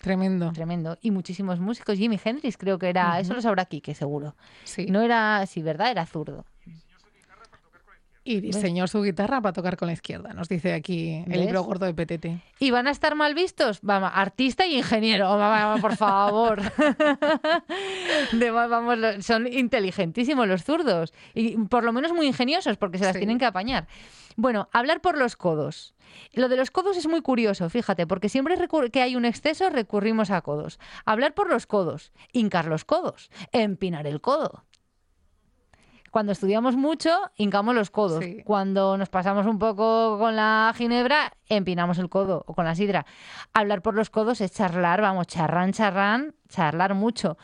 [0.00, 0.52] Tremendo.
[0.52, 0.98] Tremendo.
[1.00, 1.96] Y muchísimos músicos.
[1.96, 4.36] Jimi Hendrix creo que era, eso lo sabrá Quique seguro.
[4.64, 4.86] Sí.
[4.86, 5.90] No era, sí, ¿verdad?
[5.90, 6.44] Era zurdo.
[8.24, 11.40] Y diseñó su guitarra para tocar con la izquierda, nos dice aquí el ¿Ves?
[11.40, 12.26] libro gordo de PTT.
[12.60, 13.80] ¿Y van a estar mal vistos?
[13.82, 16.62] Vamos, artista y ingeniero, vamos, por favor.
[18.32, 21.12] De- vamos, son inteligentísimos los zurdos.
[21.34, 23.18] Y por lo menos muy ingeniosos, porque se las Sí.
[23.18, 23.86] tienen que apañar.
[24.36, 25.94] Bueno, hablar por los codos.
[26.32, 28.56] Lo de los codos es muy curioso, fíjate, porque siempre
[28.92, 30.78] que hay un exceso recurrimos a codos.
[31.04, 34.64] Hablar por los codos, hincar los codos, empinar el codo.
[36.12, 38.22] Cuando estudiamos mucho, hincamos los codos.
[38.22, 38.42] Sí.
[38.44, 43.06] Cuando nos pasamos un poco con la ginebra, empinamos el codo o con la sidra.
[43.54, 47.38] Hablar por los codos es charlar, vamos, charrán, charrán, charlar mucho.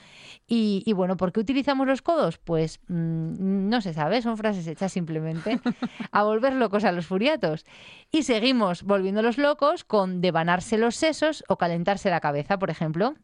[0.46, 2.37] Y, y bueno, ¿por qué utilizamos los codos?
[2.37, 5.61] Pues mm, no se sabe, son frases hechas simplemente
[6.12, 7.64] a volver locos a los furiatos.
[8.12, 13.14] Y seguimos volviéndolos locos con devanarse los sesos o calentarse la cabeza, por ejemplo.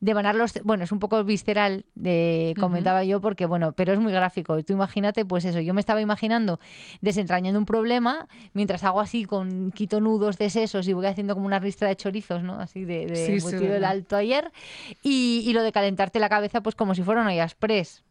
[0.00, 0.54] Devanar los...
[0.64, 4.62] Bueno, es un poco visceral, de, comentaba yo, porque bueno, pero es muy gráfico.
[4.62, 6.58] Tú imagínate, pues eso, yo me estaba imaginando
[7.00, 11.46] desentrañando un problema mientras hago así con quito nudos de sesos y voy haciendo como
[11.46, 12.60] una ristra de chorizos, ¿no?
[12.60, 13.90] Así de, de Sí, sí, verdad.
[13.90, 14.52] alto ayer.
[15.02, 18.05] Y, y lo de calentarte la cabeza, pues como si fuera una express.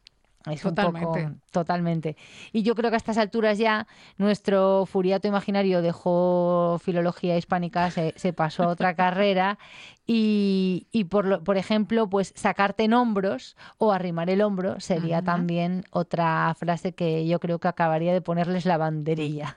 [0.51, 1.39] Es un poco- Totalmente.
[1.51, 2.17] totalmente.
[2.53, 8.13] Y yo creo que a estas alturas ya nuestro furiato imaginario dejó filología hispánica, se,
[8.15, 9.58] se pasó a otra carrera
[10.05, 15.17] y, y por, lo- por ejemplo, pues sacarte en hombros o arrimar el hombro sería
[15.17, 15.25] Ajá.
[15.25, 19.55] también otra frase que yo creo que acabaría de ponerles la banderilla.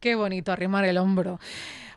[0.00, 1.40] Qué bonito arrimar el hombro.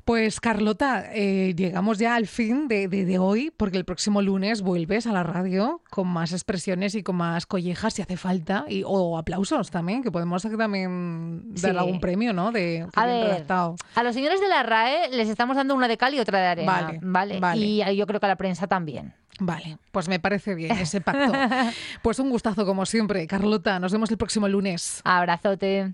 [0.05, 4.61] Pues Carlota, eh, llegamos ya al fin de, de- de hoy, porque el próximo lunes
[4.61, 8.83] vuelves a la radio con más expresiones y con más collejas si hace falta, y,
[8.85, 12.51] o aplausos también, que podemos también dar algún premio, ¿no?
[12.51, 13.75] De A bien ver, redactado.
[13.95, 16.47] a los señores de la RAE les estamos dando una de cal y otra de
[16.47, 16.71] arena.
[16.71, 17.65] Vale, Vale, vale.
[17.65, 19.13] Y yo creo que a la prensa también.
[19.39, 21.31] Vale, pues me parece bien ese pacto.
[22.01, 23.25] Pues un gustazo como siempre.
[23.25, 24.99] Carlota, nos vemos el próximo lunes.
[25.05, 25.93] Abrazote.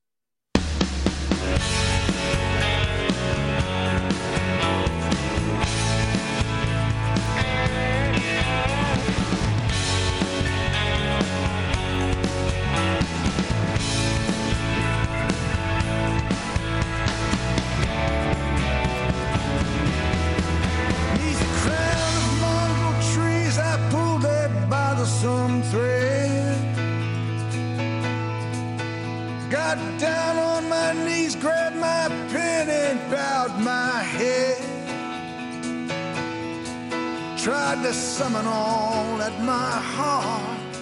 [37.71, 40.75] Tried to summon all that my heart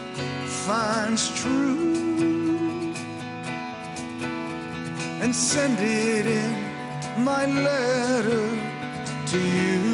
[0.65, 2.95] finds true
[5.21, 8.49] and send it in my letter
[9.27, 9.88] to you.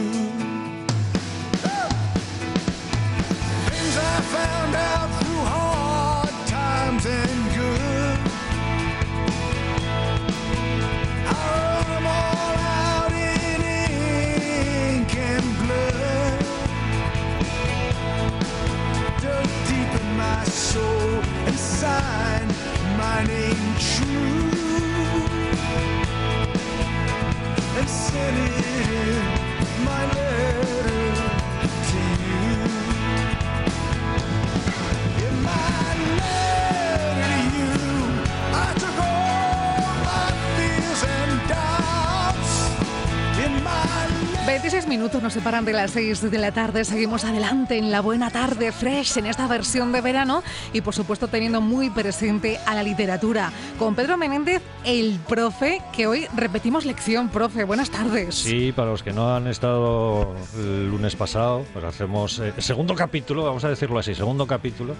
[45.63, 46.83] De las 6 de la tarde.
[46.83, 51.27] Seguimos adelante en la buena tarde fresh en esta versión de verano y por supuesto
[51.29, 53.51] teniendo muy presente a la literatura.
[53.79, 57.63] Con Pedro Menéndez, el profe, que hoy repetimos lección, profe.
[57.63, 58.35] Buenas tardes.
[58.35, 63.43] Sí, para los que no han estado el lunes pasado, pues hacemos eh, segundo capítulo,
[63.45, 64.95] vamos a decirlo así, segundo capítulo,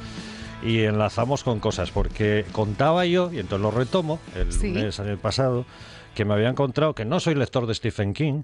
[0.64, 4.70] y enlazamos con cosas, porque contaba yo, y entonces lo retomo, el Sí.
[4.70, 5.66] lunes el pasado,
[6.14, 8.44] que me había encontrado, que no soy lector de Stephen King,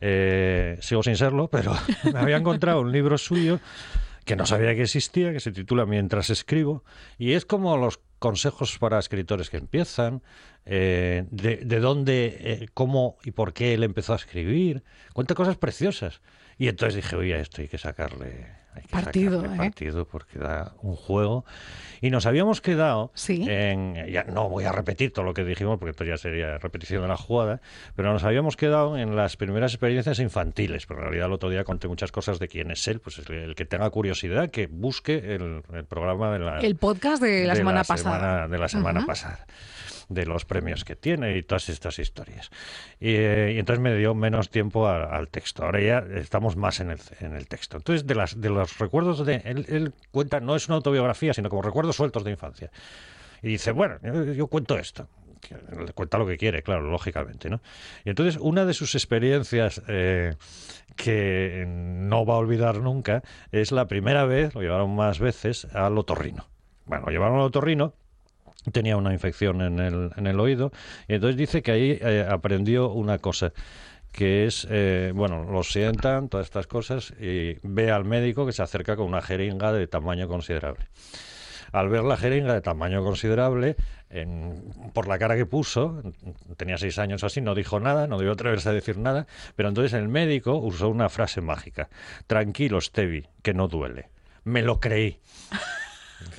[0.00, 1.74] eh, sigo sin serlo, pero
[2.12, 3.60] me había encontrado un libro suyo
[4.24, 6.84] que no sabía que existía, que se titula Mientras escribo,
[7.18, 10.22] y es como los consejos para escritores que empiezan,
[10.66, 14.84] eh, de, de dónde, eh, cómo y por qué él empezó a escribir,
[15.14, 16.20] cuenta cosas preciosas.
[16.60, 19.70] Y entonces dije, oye, a esto hay que sacarle, hay que Partido, sacarle ¿eh?
[19.70, 21.44] partido porque da un juego.
[22.02, 23.46] Y nos habíamos quedado Sí.
[23.48, 27.00] en, ya no voy a repetir todo lo que dijimos porque esto ya sería repetición
[27.02, 27.60] de la jugada,
[27.96, 31.64] pero nos habíamos quedado en las primeras experiencias infantiles, pero en realidad el otro día
[31.64, 35.34] conté muchas cosas de quién es él, pues el, el que tenga curiosidad que busque
[35.34, 38.18] el, el programa de la, El podcast de la semana pasada.
[38.18, 39.46] semana- de la semana pasada
[40.10, 42.50] de los premios que tiene y todas estas historias.
[42.98, 45.64] Y, eh, entonces me dio menos tiempo al texto.
[45.64, 47.78] Ahora ya estamos más en el, en el texto.
[47.78, 49.36] Entonces, de, las, de los recuerdos de...
[49.44, 52.70] Él, cuenta, no es una autobiografía, sino como recuerdos sueltos de infancia.
[53.40, 53.98] Y dice, bueno,
[54.34, 55.08] yo, cuento esto.
[55.78, 57.62] Le cuenta lo que quiere, claro, lógicamente, ¿no?
[58.04, 60.34] Y entonces, una de sus experiencias eh,
[60.96, 65.96] que no va a olvidar nunca es la primera vez, lo llevaron más veces, al
[65.96, 66.46] otorrino.
[66.84, 67.94] Bueno, lo llevaron al otorrino
[68.72, 70.72] tenía una infección en el, oído
[71.08, 73.52] y entonces dice que ahí eh, aprendió una cosa
[74.12, 78.62] que es, eh, bueno, lo sientan, todas estas cosas, y ve al médico que se
[78.62, 80.86] acerca con una jeringa de tamaño considerable.
[81.72, 83.76] al ver la jeringa de tamaño considerable,
[84.92, 86.02] por la cara que puso,
[86.56, 89.92] tenía seis años así, no dijo nada, no debió atreverse a decir nada, pero entonces
[89.92, 91.88] el médico usó una frase mágica.
[92.26, 94.08] Tranquilo, Stevie, que no duele.
[94.42, 95.20] Me lo creí.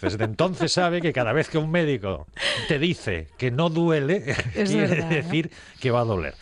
[0.02, 2.28] Desde entonces sabe que cada vez que un médico
[2.67, 5.15] te dice que no duele, Es quiere verdad, ¿eh?
[5.15, 6.34] decir que va a doler.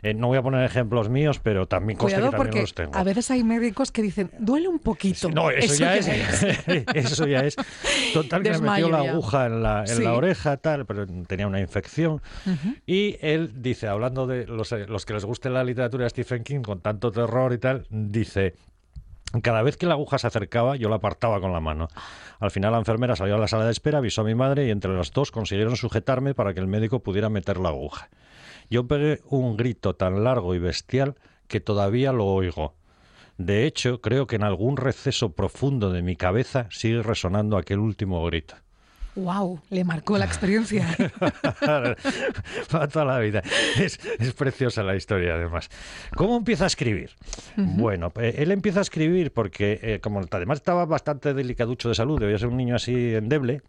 [0.00, 2.72] Eh, no voy a poner ejemplos míos, pero también consta Cuidado que también porque los
[2.74, 2.94] tengo.
[2.96, 5.28] a veces hay médicos que dicen, duele un poquito.
[5.28, 6.06] No, eso, ya, es,
[6.94, 7.56] eso ya es.
[8.14, 9.10] Total que me Desmayo metió la ya.
[9.10, 10.02] aguja en la, en Sí.
[10.04, 12.22] la oreja, tal, pero tenía una infección.
[12.86, 16.60] Y él dice, hablando de los, los que les guste la literatura de Stephen King
[16.60, 18.54] con tanto terror y tal, dice.
[19.42, 21.88] Cada vez que la aguja se acercaba, yo la apartaba con la mano.
[22.40, 24.70] Al final la enfermera salió a la sala de espera, avisó a mi madre y
[24.70, 28.08] entre las dos consiguieron sujetarme para que el médico pudiera meter la aguja.
[28.70, 32.74] Yo pegué un grito tan largo y bestial que todavía lo oigo.
[33.36, 38.24] De hecho, creo que en algún receso profundo de mi cabeza sigue resonando aquel último
[38.24, 38.56] grito.
[39.18, 40.86] Wow, le marcó la experiencia.
[42.70, 43.42] Para toda la vida.
[43.76, 45.68] Es, es preciosa la historia, además.
[46.14, 47.10] ¿Cómo empieza a escribir?
[47.56, 52.20] Bueno, eh, él empieza a escribir porque, eh, como además estaba bastante delicaducho de salud,
[52.20, 53.62] debía ser un niño así endeble,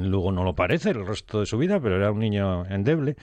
[0.00, 3.16] Luego no lo parece el resto de su vida, pero era un niño endeble.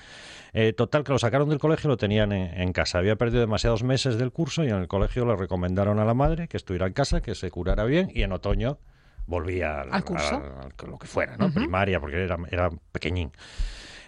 [0.54, 3.00] Eh, total, que lo sacaron del colegio y lo tenían en, en casa.
[3.00, 6.48] Había perdido demasiados meses del curso y en el colegio le recomendaron a la madre
[6.48, 8.78] que estuviera en casa, que se curara bien y en otoño
[9.26, 10.36] volvía al, ¿Al curso?
[10.36, 11.52] al- lo que fuera, ¿no?
[11.52, 13.32] Primaria, porque era, era pequeñín.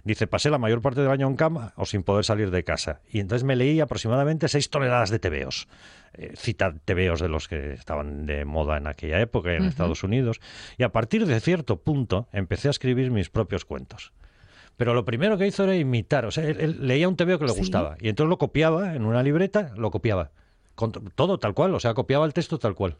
[0.03, 3.01] Dice, pasé la mayor parte del año en cama o sin poder salir de casa.
[3.11, 5.67] Y entonces me leí aproximadamente seis toneladas de tebeos.
[6.13, 9.69] Eh, cita tebeos de los que estaban de moda en aquella época en Ujú.
[9.69, 10.41] Estados Unidos.
[10.77, 14.13] Y a partir de cierto punto empecé a escribir mis propios cuentos.
[14.77, 16.25] Pero lo primero que hizo era imitar.
[16.25, 17.59] O sea, él, él leía un tebeo que le Sí.
[17.59, 17.95] gustaba.
[17.99, 20.29] Y entonces lo copiaba en una libreta, lo copiaba.
[20.75, 22.97] Con to- todo tal cual, o sea, copiaba el texto tal cual.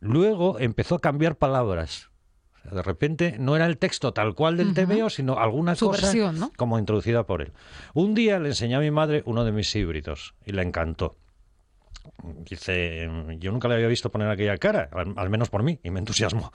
[0.00, 2.10] Luego empezó a cambiar palabras.
[2.54, 5.86] O sea, de repente no era el texto tal cual del tebeo, sino alguna Su
[5.86, 6.52] cosa versión, ¿no?
[6.56, 7.52] como introducida por él.
[7.94, 11.16] Un día le enseñé a mi madre uno de mis híbridos y le encantó.
[12.22, 15.98] Dice, yo nunca le había visto poner aquella cara, al, menos por mí, y me
[15.98, 16.52] entusiasmó.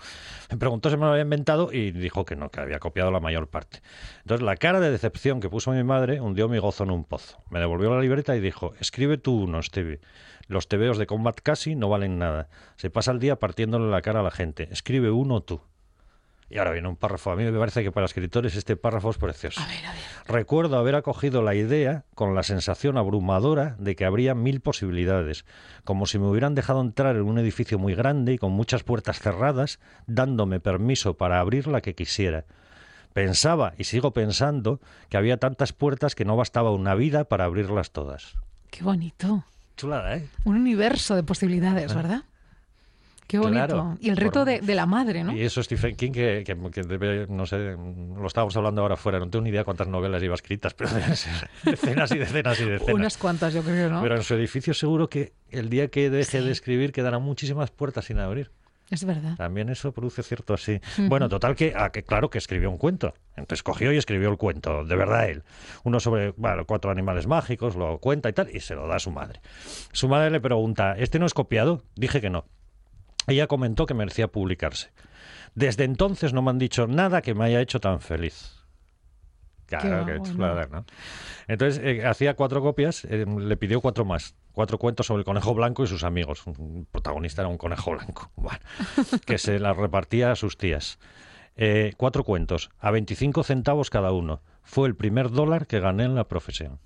[0.51, 3.19] Me preguntó si me lo había inventado y dijo que no, que había copiado la
[3.19, 3.81] mayor parte.
[4.21, 7.43] Entonces la cara de decepción que puso mi madre hundió mi gozo en un pozo.
[7.49, 9.99] Me devolvió la libreta y dijo, escribe tú uno, Stevie.
[10.47, 12.49] Los tebeos de Combat Casi no valen nada.
[12.75, 14.67] Se pasa el día partiéndole la cara a la gente.
[14.71, 15.61] Escribe uno tú.
[16.49, 17.31] Y ahora viene un párrafo.
[17.31, 19.61] A mí me parece que para escritores este párrafo es precioso.
[19.61, 20.01] A ver, a ver.
[20.27, 25.45] Recuerdo haber acogido la idea con la sensación abrumadora de que habría mil posibilidades,
[25.83, 29.19] como si me hubieran dejado entrar en un edificio muy grande y con muchas puertas
[29.19, 32.45] cerradas, dándome permiso para abrir la que quisiera.
[33.13, 37.91] Pensaba, y sigo pensando, que había tantas puertas que no bastaba una vida para abrirlas
[37.91, 38.35] todas.
[38.71, 39.45] Qué bonito.
[39.77, 40.27] Chulada, ¿eh?
[40.43, 42.23] Un universo de posibilidades, ¿verdad?
[43.27, 43.65] Qué bonito.
[43.67, 43.97] Claro.
[43.99, 45.31] y el reto Por- de, de la madre, ¿no?
[45.35, 49.19] Y eso Stephen King, que, que- que debe, no sé, lo estábamos hablando ahora fuera,
[49.19, 52.65] no tengo ni idea cuántas novelas lleva escritas, pero deben ser decenas y decenas y
[52.65, 52.93] decenas.
[52.95, 54.01] Unas cuantas, yo creo, ¿no?
[54.01, 56.45] Pero en su edificio seguro que el día que deje Sí.
[56.45, 58.51] de escribir quedarán muchísimas puertas sin abrir.
[58.91, 59.35] Es verdad.
[59.37, 60.79] También eso produce cierto así.
[61.07, 63.13] Bueno, total que, a que claro que escribió un cuento.
[63.35, 65.43] Entonces cogió y escribió el cuento, de verdad él.
[65.83, 68.99] Uno sobre bueno, cuatro animales mágicos, lo cuenta y tal, y se lo da a
[68.99, 69.39] su madre.
[69.93, 71.81] Su madre le pregunta, ¿este no es copiado?
[71.95, 72.45] Dije que no.
[73.27, 74.91] Ella comentó que merecía publicarse.
[75.55, 78.63] Desde entonces no me han dicho nada que me haya hecho tan feliz.
[79.65, 80.85] Claro, chulada, ¿no?
[81.47, 84.35] Entonces eh, hacía cuatro copias, eh, le pidió cuatro más.
[84.51, 86.45] Cuatro cuentos sobre el conejo blanco y sus amigos.
[86.45, 88.31] Un protagonista era un conejo blanco.
[88.35, 88.59] Bueno,
[89.25, 90.99] que se las repartía a sus tías.
[91.55, 94.41] Eh, cuatro cuentos, a 25 centavos cada uno.
[94.63, 96.79] Fue el primer dólar que gané en la profesión.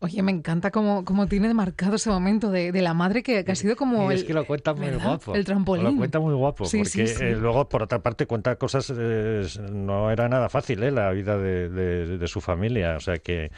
[0.00, 3.50] Oye, me encanta cómo, cómo tiene marcado ese momento de, de la madre que, que
[3.50, 5.04] ha sido como Y el, es que lo cuenta muy ¿verdad?
[5.04, 5.34] guapo.
[5.34, 5.84] el trampolín.
[5.86, 6.66] Lo cuenta muy guapo.
[6.66, 7.24] Sí, porque sí, sí.
[7.24, 8.92] eh, luego, por otra parte, cuenta cosas.
[8.96, 10.92] eh, no era nada fácil, ¿eh?
[10.92, 12.96] La vida de, de- de su familia.
[12.96, 13.50] O sea que.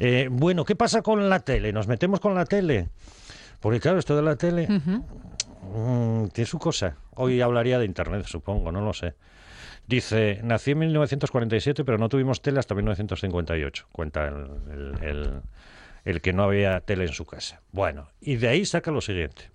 [0.00, 1.72] eh, bueno, ¿qué pasa con la tele?
[1.72, 2.88] ¿Nos metemos con la tele?
[3.60, 4.66] Porque, claro, esto de la tele.
[4.68, 6.96] Mm, tiene su cosa.
[7.14, 9.14] Hoy hablaría de Internet, supongo, no lo sé.
[9.86, 13.86] Dice, nací en 1947, pero no tuvimos tele hasta 1958.
[13.92, 14.34] Cuenta el,
[14.72, 15.40] el- el-
[16.06, 17.60] el que no había tele en su casa.
[17.72, 19.50] Bueno, y de ahí saca lo siguiente.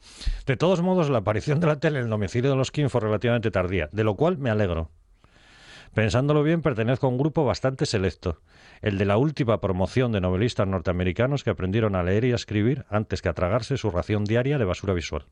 [0.46, 3.00] De todos modos, la aparición de la tele en el domicilio de los King fue
[3.00, 4.92] relativamente tardía, de lo cual me alegro.
[5.94, 8.42] Pensándolo bien, pertenezco a un grupo bastante selecto,
[8.82, 12.86] el de la última promoción de novelistas norteamericanos que aprendieron a leer y a escribir
[12.90, 15.26] antes que a tragarse su ración diaria de basura visual.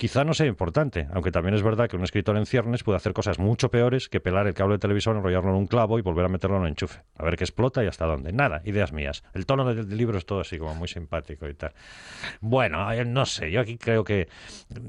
[0.00, 3.12] Quizá no sea importante, aunque también es verdad que un escritor en ciernes puede hacer
[3.12, 6.24] cosas mucho peores que pelar el cable de televisión, enrollarlo en un clavo y volver
[6.24, 7.02] a meterlo en un enchufe.
[7.18, 8.32] A ver qué explota y hasta dónde.
[8.32, 9.22] Nada, ideas mías.
[9.34, 11.74] El tono del, del libro es todo así como muy simpático y tal.
[12.40, 14.28] Bueno, no sé, yo aquí creo que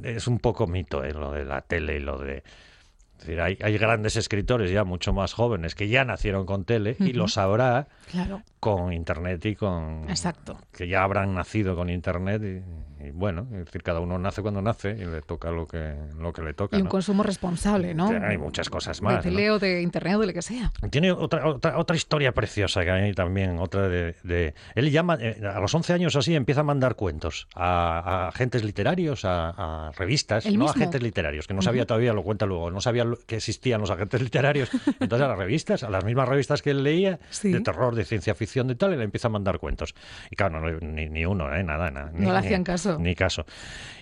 [0.03, 2.38] es un poco mito eh, lo de la tele y lo de...
[2.38, 6.95] Es decir, hay, hay grandes escritores ya mucho más jóvenes que ya nacieron con tele
[6.99, 10.57] y lo sabrá Claro, con internet y con exacto.
[10.72, 14.62] que ya habrán nacido con internet y, y bueno, es decir, cada uno nace cuando
[14.62, 16.76] nace y le toca lo que lo que le toca.
[16.78, 16.89] Y un ¿no?
[16.91, 18.10] consumo responsable, ¿no?
[18.10, 19.16] Hay muchas cosas De más.
[19.16, 19.22] ¿no?
[19.22, 20.72] tele o de internet o de lo que sea.
[20.89, 24.16] Tiene otra, otra, otra historia preciosa que hay también, otra de...
[24.24, 28.28] de- él llama, eh, a los 11 años así, empieza a mandar cuentos a, a
[28.30, 30.76] agentes literarios, a, a revistas, ¿Él no mismo?
[30.76, 34.22] agentes literarios, que no sabía todavía, lo cuenta luego, no sabía que existían los agentes
[34.22, 34.70] literarios.
[34.99, 37.52] Entonces a las revistas, a las mismas revistas que él leía, Sí.
[37.52, 39.93] de terror, de ciencia ficción, de tal, y le empieza a mandar cuentos.
[40.30, 41.64] Y claro, no ni, ni uno, ¿eh?
[41.64, 42.12] nada, nada.
[42.14, 42.91] ni- No le hacían caso.
[43.00, 43.46] Ni caso.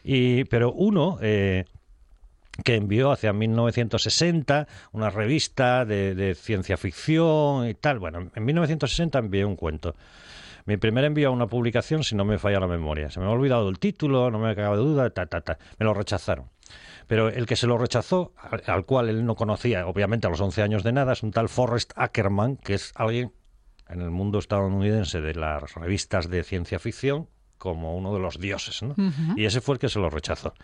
[0.03, 1.17] Y, pero uno...
[1.21, 1.65] eh,
[2.63, 7.99] que envió hacia 1960 una revista de, de ciencia ficción y tal.
[7.99, 9.95] Bueno, en 1960 envié un cuento.
[10.65, 13.09] Mi primer envío a una publicación, si no me falla la memoria.
[13.09, 15.57] Se me ha olvidado el título, no me cabe duda, ta, ta, ta.
[15.77, 16.49] Me lo rechazaron.
[17.07, 18.33] Pero el que se lo rechazó,
[18.67, 21.49] al cual él no conocía, obviamente a los 11 años de nada, es un tal
[21.49, 23.31] Forrest Ackerman, que es alguien
[23.87, 27.27] en el mundo estadounidense de las revistas de ciencia ficción
[27.59, 28.81] como uno de los dioses.
[28.81, 28.95] ¿no?
[29.35, 30.55] Y ese fue el que se lo rechazó.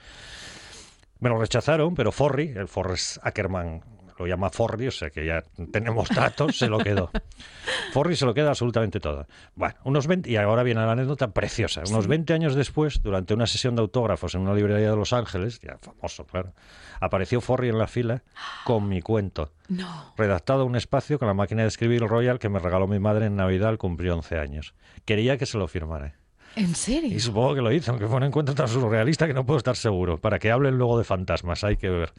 [1.19, 3.83] Me lo rechazaron, pero Forry, el Forrest Ackerman
[4.17, 7.09] lo llama Forry, o sea que ya tenemos datos, se lo quedó.
[7.93, 9.27] Forry se lo queda absolutamente todo.
[9.55, 11.83] Bueno, unos 20, y ahora viene la anécdota preciosa.
[11.89, 15.59] Unos 20 años después, durante una sesión de autógrafos en una librería de Los Ángeles,
[15.59, 16.53] ya famoso, claro,
[17.01, 18.23] apareció Forry en la fila
[18.63, 19.51] con mi cuento.
[19.67, 20.13] No.
[20.17, 23.25] Redactado a un espacio con la máquina de escribir Royal que me regaló mi madre
[23.25, 24.75] en Navidad al cumplir 11 años.
[25.03, 26.15] Quería que se lo firmara.
[26.55, 27.13] ¿En serio?
[27.15, 29.75] Y supongo que lo hizo, aunque fue un encuentro tan surrealista que no puedo estar
[29.75, 30.19] seguro.
[30.19, 32.13] Para que hablen luego de fantasmas, hay que ver.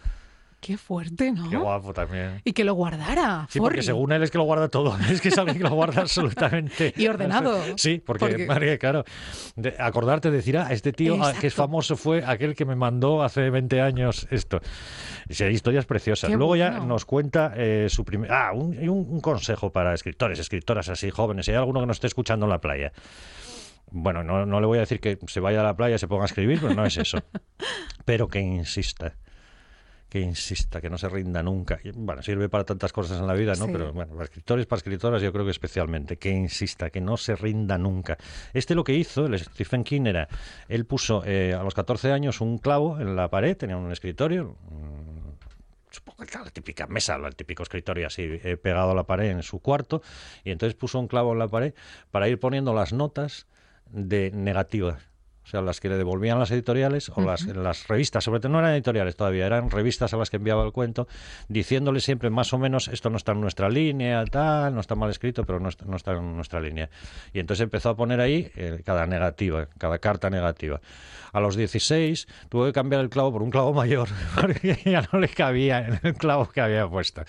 [0.59, 1.49] Qué fuerte, ¿no?
[1.51, 2.41] Qué guapo también.
[2.43, 3.47] Y que lo guardara.
[3.51, 4.97] Sí, porque según él es que lo guarda todo.
[5.11, 6.95] Es que es alguien que lo guarda absolutamente.
[6.97, 7.61] Y ordenado.
[7.77, 9.05] Sí, porque, Porque- María, claro,
[9.55, 12.75] de- acordarte de decir, ah, este tío ah, que es famoso fue aquel que me
[12.75, 14.61] mandó hace 20 años esto.
[15.29, 16.31] Y hay historias preciosas.
[16.31, 16.87] Qué Luego ya bueno.
[16.87, 18.33] nos cuenta eh, su primer...
[18.33, 21.45] Ah, un, un consejo para escritores, escritoras así jóvenes.
[21.47, 22.93] Si hay alguno que nos esté escuchando en la playa.
[23.91, 26.09] Bueno, no, no le voy a decir que se vaya a la playa y se
[26.09, 27.19] ponga a escribir, pero no es eso.
[28.05, 29.15] Pero que insista
[30.09, 31.81] que insista, que no se rinda nunca.
[31.95, 33.67] Bueno, sirve para tantas cosas en la vida, ¿no?
[33.67, 33.73] Sí.
[33.73, 37.35] Pero bueno, para escritores, para escritoras, yo creo que especialmente, que insista, que no se
[37.35, 38.17] rinda nunca.
[38.53, 40.29] Este lo que hizo, el Stephen King, era,
[40.69, 44.57] él puso eh, a los 14 años un clavo en la pared, tenía un escritorio,
[44.71, 49.05] mm, supongo que era la típica mesa, el típico escritorio así eh, pegado a la
[49.05, 50.03] pared en su cuarto,
[50.45, 51.75] y entonces puso un clavo en la pared
[52.13, 53.47] para ir poniendo las notas
[53.97, 55.09] de negativas.
[55.45, 58.59] O sea, las que le devolvían las editoriales o las, las revistas, sobre todo no
[58.59, 61.07] eran editoriales todavía, eran revistas a las que enviaba el cuento,
[61.49, 65.09] diciéndole siempre más o menos esto no está en nuestra línea, tal, no está mal
[65.09, 66.91] escrito, pero no está, no está en nuestra línea.
[67.33, 70.81] Y entonces empezó a poner ahí eh, cada negativa, cada carta negativa.
[71.33, 74.09] A los 16 tuvo que cambiar el clavo por un clavo mayor,
[74.41, 77.23] porque ya no le cabía en el clavo que había puesto.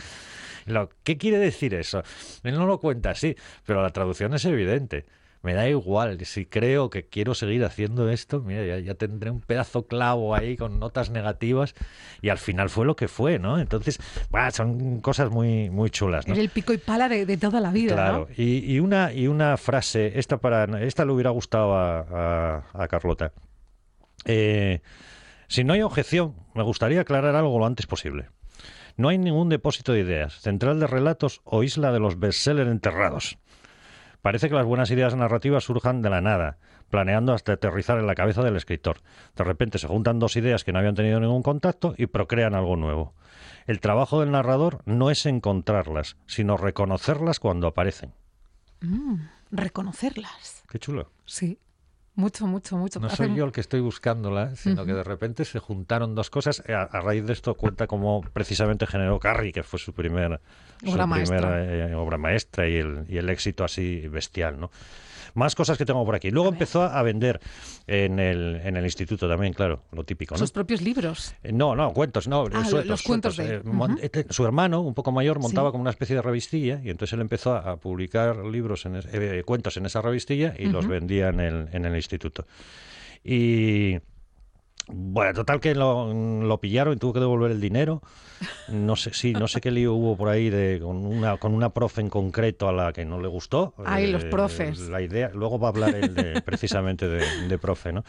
[0.66, 2.02] Lo- ¿Qué quiere decir eso?
[2.44, 5.06] Él no lo cuenta así, pero la traducción es evidente.
[5.44, 9.40] Me da igual, si creo que quiero seguir haciendo esto, mira, ya, ya tendré un
[9.40, 11.76] pedazo clavo ahí con notas negativas
[12.22, 13.60] y al final fue lo que fue, ¿no?
[13.60, 14.00] Entonces,
[14.32, 16.34] bah, son cosas muy, muy chulas, ¿no?
[16.34, 18.34] Era el pico y pala de, de toda la vida, Claro, ¿no?
[18.36, 22.88] y, y una, y una frase, esta, para, esta le hubiera gustado a, a- a
[22.88, 23.32] Carlota.
[24.26, 24.82] Eh,
[25.48, 28.30] si no hay objeción, me gustaría aclarar algo lo antes posible.
[28.98, 33.38] No hay ningún depósito de ideas, central de relatos o isla de los bestsellers enterrados.
[34.22, 36.58] Parece que las buenas ideas narrativas surjan de la nada,
[36.90, 38.98] planeando hasta aterrizar en la cabeza del escritor.
[39.36, 42.76] De repente se juntan dos ideas que no habían tenido ningún contacto y procrean algo
[42.76, 43.14] nuevo.
[43.68, 48.14] El trabajo del narrador no es encontrarlas, sino reconocerlas cuando aparecen.
[49.52, 50.64] Reconocerlas.
[50.70, 51.12] Qué chulo.
[51.26, 51.60] Sí.
[52.18, 53.00] Mucho, mucho, mucho.
[53.00, 56.64] No soy yo el que estoy buscándola, sino que de repente se juntaron dos cosas.
[56.68, 60.42] A, a raíz de esto cuenta cómo precisamente generó Carrie, que fue su, primer,
[60.84, 61.38] su Obra maestra.
[61.38, 64.72] primera eh, obra maestra y el, y el éxito así bestial, ¿no?
[65.38, 66.32] Más cosas que tengo por aquí.
[66.32, 67.40] Luego empezó a vender
[67.86, 70.40] en el, en el instituto también, claro, lo típico, ¿no?
[70.40, 71.36] Sus propios libros.
[71.44, 73.64] Eh, No, no, cuentos, no, Ah, sueltos, los cuentos sueltos,
[74.00, 75.72] de- este- Su hermano, un poco mayor, montaba Sí.
[75.74, 79.44] como una especie de revistilla y entonces él empezó a, publicar libros, en es- eh,
[79.46, 82.48] cuentos en esa revistilla y los vendía en el, en el instituto.
[83.24, 84.00] Y
[84.90, 88.02] bueno, total que lo, lo pillaron y tuvo que devolver el dinero.
[88.70, 91.70] No sé, sí, no sé qué lío hubo por ahí de, con, una, con una
[91.70, 93.74] profe en concreto a la que no le gustó.
[93.86, 94.80] Ay, los Eh, profes.
[94.90, 98.04] La idea, luego va a hablar él de, precisamente de, de profe, ¿no?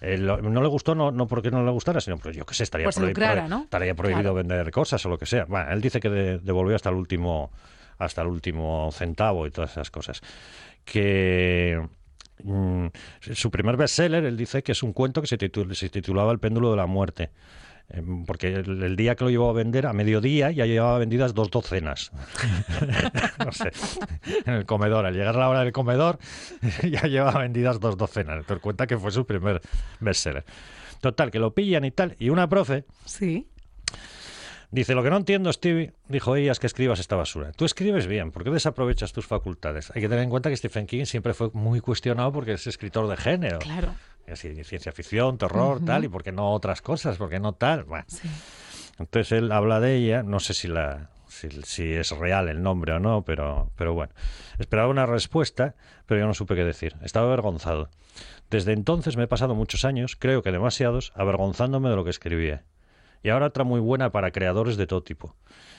[0.00, 2.54] Eh, lo- no le gustó no, no porque no le gustara, sino pues yo qué
[2.54, 3.62] sé, estaría, Pues se prohi- lucrara, prohi- ¿no?
[3.62, 4.34] estaría prohibido Claro.
[4.34, 5.44] vender cosas o lo que sea.
[5.46, 7.50] Bueno, él dice que de- devolvió hasta el último
[7.98, 10.20] hasta el último centavo y todas esas cosas.
[10.84, 11.80] Que
[12.44, 12.86] mm,
[13.32, 16.38] su primer bestseller, él dice que es un cuento que se, titu- se titulaba El
[16.38, 17.30] péndulo de la muerte.
[17.90, 21.50] Em, Porque el, día que lo llevó a vender, a mediodía, ya llevaba vendidas dos
[21.50, 22.12] docenas.
[23.44, 23.72] no sé,
[24.44, 25.06] en el comedor.
[25.06, 26.18] Al llegar la hora del comedor,
[26.82, 28.44] ya llevaba vendidas dos docenas.
[28.46, 29.60] Te cuenta que fue su primer
[30.00, 30.44] bestseller.
[31.00, 32.14] Total, que lo pillan y tal.
[32.18, 33.46] Y una profe Sí.
[34.70, 37.52] Dice, lo que no entiendo, Stevie, dijo ella, es que escribas esta basura.
[37.52, 39.90] Tú escribes bien, ¿por qué desaprovechas tus facultades?
[39.94, 43.08] Hay que tener en cuenta que Stephen King siempre fue muy cuestionado porque es escritor
[43.08, 43.60] de género.
[43.60, 43.94] Claro.
[44.30, 47.54] Así, de ciencia ficción, terror, tal, y por qué no otras cosas, por qué no
[47.54, 47.84] tal.
[47.84, 48.04] Bueno.
[48.08, 48.28] Sí.
[48.98, 52.92] Entonces él habla de ella, no sé si la si, si es real el nombre
[52.92, 54.12] o no, pero, pero bueno.
[54.58, 56.96] Esperaba una respuesta, pero yo no supe qué decir.
[57.02, 57.88] Estaba avergonzado.
[58.50, 62.64] Desde entonces me he pasado muchos años, creo que demasiados, avergonzándome de lo que escribía.
[63.22, 65.34] Y ahora otra muy buena para creadores de todo tipo.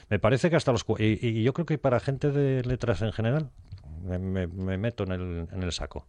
[0.10, 0.86] Me parece que hasta los...
[1.00, 3.50] Y, yo creo que para gente de letras en general,
[4.04, 6.08] me, me- me meto en el, en el saco.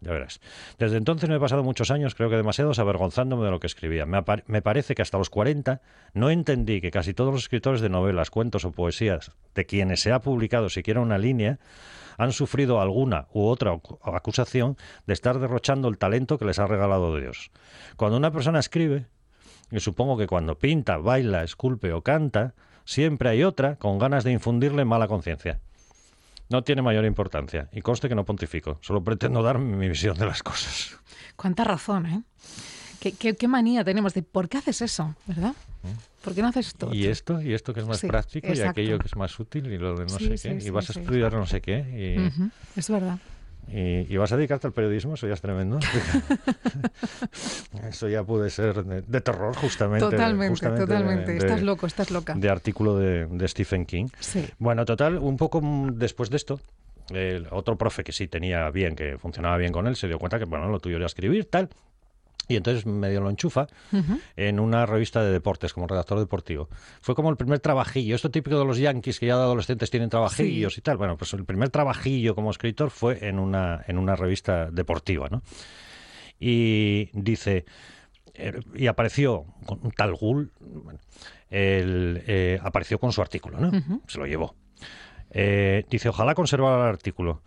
[0.00, 0.40] Ya verás.
[0.78, 4.04] Desde entonces me he pasado muchos años, creo que demasiados, avergonzándome de lo que escribía.
[4.04, 5.80] Me, me parece que hasta los 40
[6.14, 10.10] no entendí que casi todos los escritores de novelas, cuentos o poesías, de quienes se
[10.10, 11.60] ha publicado siquiera una línea,
[12.18, 14.76] han sufrido alguna u otra acu- acusación
[15.06, 17.52] de estar derrochando el talento que les ha regalado Dios.
[17.96, 19.06] Cuando una persona escribe,
[19.72, 22.54] y supongo que cuando pinta, baila, esculpe o canta,
[22.84, 25.58] siempre hay otra con ganas de infundirle mala conciencia.
[26.48, 30.26] No tiene mayor importancia, y conste que no pontifico, solo pretendo dar mi visión de
[30.26, 30.98] las cosas.
[31.34, 32.22] Cuánta razón, ¿eh?
[33.00, 35.54] ¿Qué, qué, qué manía tenemos de por qué haces eso, ¿verdad?
[36.22, 36.94] ¿Por qué no haces esto?
[36.94, 39.72] Y esto, y esto que es más Sí, práctico, y aquello que es más útil,
[39.72, 41.78] y lo de no Sí, sé sí, qué, y vas a estudiar no sé qué,
[41.78, 43.18] y, Es verdad.
[43.72, 45.78] Y, y vas a dedicarte al periodismo, eso ya es tremendo.
[47.88, 50.04] eso ya puede ser de, de terror, justamente.
[50.04, 51.32] Totalmente, justamente totalmente.
[51.32, 52.34] de- estás loco, estás loca.
[52.34, 54.06] de artículo de, Stephen King.
[54.20, 54.44] Sí.
[54.58, 55.60] Bueno, total, un poco
[55.92, 56.60] después de esto,
[57.10, 60.38] el otro profe que sí tenía bien, que funcionaba bien con él, se dio cuenta
[60.38, 61.68] que, bueno, lo tuyo era escribir, tal.
[62.48, 63.66] Y entonces medio lo enchufa
[64.36, 66.68] en una revista de deportes como redactor deportivo.
[67.00, 68.16] Fue como el primer trabajillo.
[68.16, 70.96] Esto típico de los yankees que ya de adolescentes tienen trabajillos y tal.
[70.96, 75.42] Bueno, pues el primer trabajillo como escritor fue en una, en una revista deportiva, ¿no?
[76.40, 77.64] Y dice,
[78.34, 80.98] eh, y apareció con un tal Gull, bueno,
[81.50, 83.70] el, eh, apareció con su artículo, ¿no?
[84.08, 84.56] Se lo llevó.
[85.30, 87.42] Eh, dice, ojalá conservara el artículo,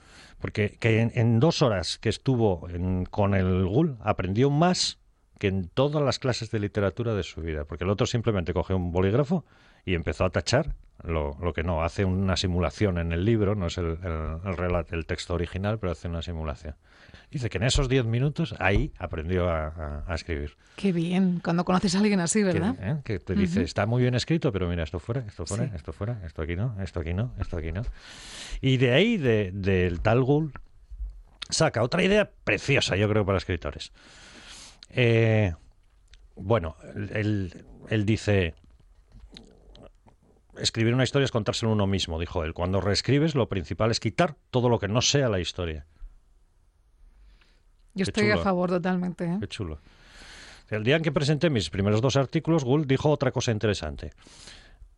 [0.46, 5.00] porque que en, dos horas que estuvo en- con el GUL aprendió más
[5.40, 8.76] que en todas las clases de literatura de su vida, porque el otro simplemente cogió
[8.78, 9.44] un bolígrafo
[9.86, 13.66] y empezó a tachar lo, lo que no, hace una simulación en el libro, no
[13.66, 14.12] es el, el,
[14.46, 16.76] el relat- el texto original, pero hace una simulación.
[17.32, 20.56] Dice que en esos diez minutos ahí aprendió a, a- a escribir.
[20.76, 22.76] Qué bien, cuando conoces a alguien así, Que, ¿verdad?
[22.82, 23.02] ¿eh?
[23.04, 25.72] que te dice, está muy bien escrito, pero mira, esto fuera, esto fuera, Sí.
[25.76, 27.84] esto fuera, esto aquí no, esto aquí no, esto aquí no.
[28.62, 30.52] Y de ahí, de- del tal Gull,
[31.50, 33.92] saca otra idea preciosa, yo creo, para escritores.
[34.90, 35.54] Eh,
[36.36, 36.76] bueno,
[37.14, 38.56] él, él dice,
[40.58, 42.54] escribir una historia es contárselo uno mismo, dijo él.
[42.54, 45.86] Cuando reescribes, lo principal es quitar todo lo que no sea la historia.
[47.96, 49.26] Yo estoy a favor totalmente.
[49.26, 49.38] ¿eh?
[49.40, 49.80] Qué chulo.
[50.70, 54.12] El día en que presenté mis primeros dos artículos, Gould dijo otra cosa interesante.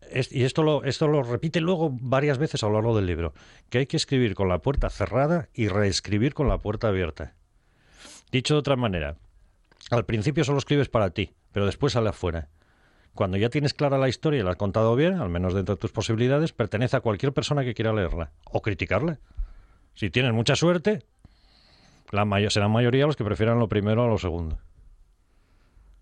[0.10, 3.34] Es- y esto lo, esto lo repite luego varias veces a lo largo del libro,
[3.70, 7.34] que hay que escribir con la puerta cerrada y reescribir con la puerta abierta.
[8.32, 9.18] Dicho de otra manera,
[9.92, 12.48] al principio solo escribes para ti, pero después sale afuera.
[13.14, 15.82] Cuando ya tienes clara la historia y la has contado bien, al menos dentro de
[15.82, 19.20] tus posibilidades, pertenece a cualquier persona que quiera leerla o criticarla.
[19.96, 21.02] Si tienes mucha suerte,
[22.12, 24.60] la mayo- serán mayoría los que prefieran lo primero a lo segundo.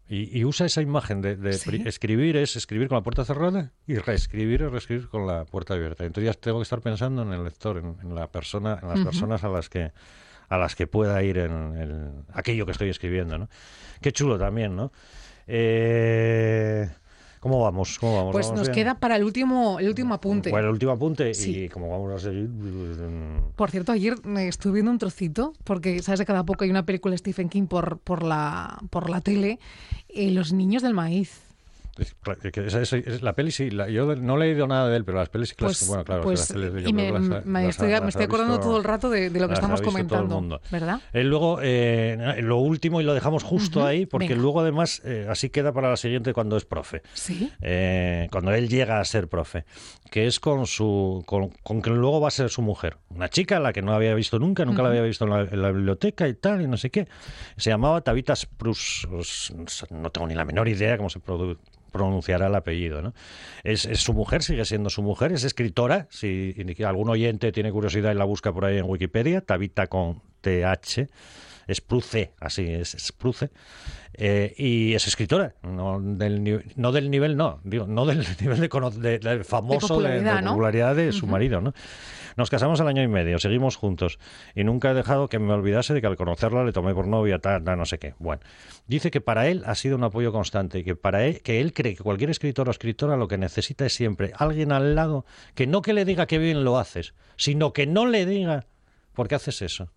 [0.08, 1.70] Y, y usa esa imagen de, de Sí.
[1.72, 5.74] pri- escribir es escribir con la puerta cerrada y reescribir es reescribir con la puerta
[5.74, 6.06] abierta.
[6.06, 9.00] Entonces ya tengo que estar pensando en el lector, en, en la persona, en las
[9.00, 9.92] personas a las que
[10.48, 13.50] a las que pueda ir en, el- aquello que estoy escribiendo, ¿no?
[14.00, 14.92] Qué chulo también, ¿no?
[15.48, 16.88] Eh,
[17.46, 18.00] ¿Cómo vamos?
[18.00, 18.32] ¿Cómo vamos?
[18.32, 18.86] Pues ¿Vamos nos bien?
[18.86, 20.50] queda para el último, el último apunte.
[20.50, 21.66] Bueno, el último apunte Sí.
[21.66, 22.50] y como vamos a seguir...
[22.50, 26.64] pues, mm, Por cierto, ayer me estuve viendo un trocito, porque sabes que cada poco
[26.64, 29.60] hay una película de Stephen King por, por, la, por la tele,
[30.10, 31.44] eh, Los niños del maíz.
[31.98, 35.30] Esa- esa- la peli sí, la- yo no he leído nada de él, pero las
[35.30, 37.62] pelis sí que las- Pues, bueno, claro, pues, las pelis yo y me, las me
[37.64, 39.82] las estoy, me las estoy acordando visto- todo el rato de, de lo que estamos
[39.82, 40.60] comentando.
[40.72, 41.00] ¿verdad?
[41.14, 44.42] Él luego, eh, lo último, y lo dejamos justo ahí, porque venga.
[44.42, 47.02] luego además, eh, así queda para la siguiente cuando es profe.
[47.14, 47.50] Sí.
[47.62, 49.64] Eh, cuando él llega a ser profe,
[50.12, 53.58] que es con su con, con que luego va a ser su mujer, una chica
[53.58, 55.72] a la que no había visto nunca, nunca la había visto en la, en la
[55.72, 57.08] biblioteca y tal, y no sé qué.
[57.58, 59.54] Se llamaba Tabitha Spruce, os-
[59.92, 61.58] no tengo ni la menor idea cómo se produ-
[61.96, 63.14] pronunciará el apellido, ¿no?
[63.64, 66.54] Es, su mujer, sigue siendo su mujer, es escritora, si
[66.86, 71.08] algún oyente tiene curiosidad y la busca por ahí en Wikipedia, Tabitha con TH,
[71.74, 73.50] Spruce, así es, Spruce,
[74.14, 78.70] eh, y es escritora, no del, no del nivel, no, digo, no del nivel de,
[79.00, 80.52] de- del famoso de, de popularidad, ¿no?
[80.52, 81.74] popularidad de su marido, ¿no?
[82.38, 84.20] Nos casamos al año y medio, seguimos juntos
[84.56, 87.40] y nunca he dejado que me olvidase de que al conocerla le tomé por novia,
[87.40, 88.14] tal, tal, no sé qué.
[88.20, 88.42] Bueno,
[88.88, 91.96] dice que para él ha sido un apoyo constante que para él, que él cree
[91.96, 95.82] que cualquier escritor o escritora lo que necesita es siempre alguien al lado que no
[95.82, 98.66] que le diga que bien lo haces, sino que no le diga
[99.14, 99.90] por qué haces eso,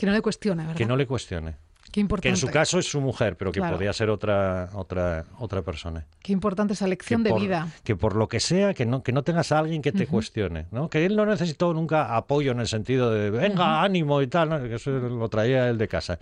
[0.00, 0.76] Que no le cuestiona, ¿verdad?
[0.78, 1.56] que no le cuestione.
[1.92, 2.28] Qué importante.
[2.28, 3.74] Que en su caso es su mujer, pero que Claro.
[3.74, 6.06] podría ser otra otra otra persona.
[6.22, 7.68] Qué importante esa lección de vida.
[7.84, 10.68] Que por lo que sea, que no, que no tengas a alguien que te cuestione,
[10.70, 10.88] ¿no?
[10.88, 14.62] Que él no necesitó nunca apoyo en el sentido de, venga, ánimo y tal, ¿no?
[14.62, 16.18] que eso lo traía él de casa.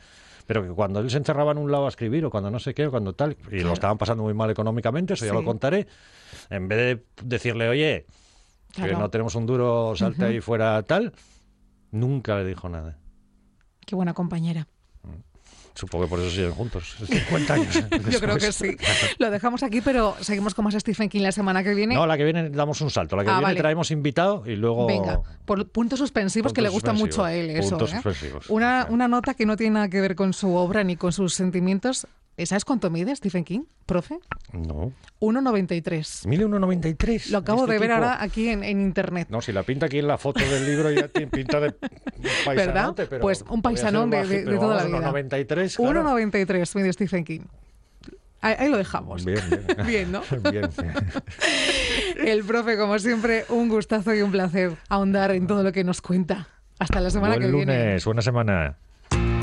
[0.47, 2.75] Pero que cuando él se encerraba en un lado a escribir o cuando no sé
[2.75, 5.87] qué o cuando tal, y lo estaban pasando muy mal económicamente, eso ya lo contaré,
[6.51, 8.07] en vez de decirle, oye,
[8.75, 11.13] que no tenemos un duro, salte ahí fuera tal,
[11.91, 12.97] nunca le dijo nada.
[13.89, 14.67] Qué buena compañera.
[15.73, 17.75] Supongo que por eso siguen juntos, 50 años.
[18.11, 18.77] Yo creo que sí.
[19.19, 21.95] Lo dejamos aquí, pero seguimos con más Stephen King la semana que viene.
[21.95, 23.17] No, la que viene damos un salto.
[23.17, 23.61] La que Ah, viene vale.
[23.61, 24.87] traemos invitado y luego.
[24.87, 27.71] Venga, por puntos suspensivos que le gusta mucho a él eso.
[27.71, 27.95] puntos ¿eh?
[27.95, 28.51] suspensivos.
[28.51, 31.33] Una, una nota que no tiene nada que ver con su obra ni con sus
[31.33, 32.07] sentimientos.
[32.47, 34.19] ¿Sabes cuánto mide Stephen King, profe?
[34.53, 34.93] No.
[35.21, 36.27] 1,93.
[36.27, 37.31] Mide 1,93.
[37.31, 37.95] Lo acabo este de ver tipo.
[38.05, 39.29] ahora aquí en, en internet.
[39.31, 41.75] No, si la pinta aquí en la foto del libro ya tiene pinta de
[42.47, 42.95] ¿Verdad?
[42.97, 45.13] pero Pues un paisanón de- de- de toda la vida.
[45.13, 46.03] 1,93, claro.
[46.05, 47.41] 1,93 mide Stephen King.
[48.41, 49.25] Ahí, ahí lo dejamos.
[49.25, 49.67] Bien, bien.
[49.87, 50.23] Bien, ¿no?
[50.53, 50.71] Bien.
[52.25, 56.01] El profe, como siempre, un gustazo y un placer ahondar en todo lo que nos
[56.01, 56.49] cuenta.
[56.79, 57.85] Hasta la semana Buen que viene.
[57.87, 58.77] lunes, buena semana.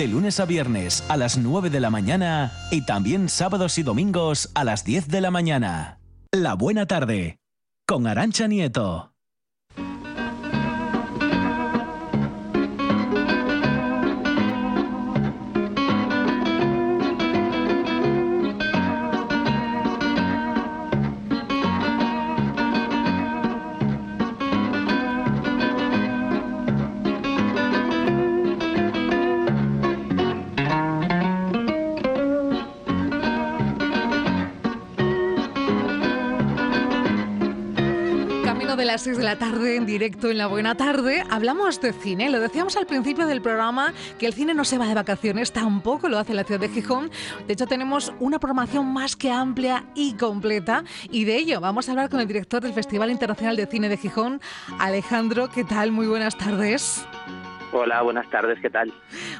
[0.00, 4.50] De lunes a viernes a las 9 de la mañana y también sábados y domingos
[4.54, 5.98] a las 10 de la mañana.
[6.32, 7.36] La buena tarde.
[7.86, 9.09] Con Arancha Nieto.
[38.90, 41.22] Las 6 de la tarde en directo en la buena tarde.
[41.30, 42.28] Hablamos de cine.
[42.28, 46.08] Lo decíamos al principio del programa que el cine no se va de vacaciones, tampoco
[46.08, 47.08] lo hace la ciudad de Gijón.
[47.46, 50.82] De hecho, tenemos una programación más que amplia y completa.
[51.08, 53.96] Y de ello vamos a hablar con el director del Festival Internacional de Cine de
[53.96, 54.40] Gijón,
[54.80, 55.48] Alejandro.
[55.50, 55.92] ¿Qué tal?
[55.92, 57.06] Muy buenas tardes.
[57.72, 58.92] Hola, buenas tardes, ¿qué tal?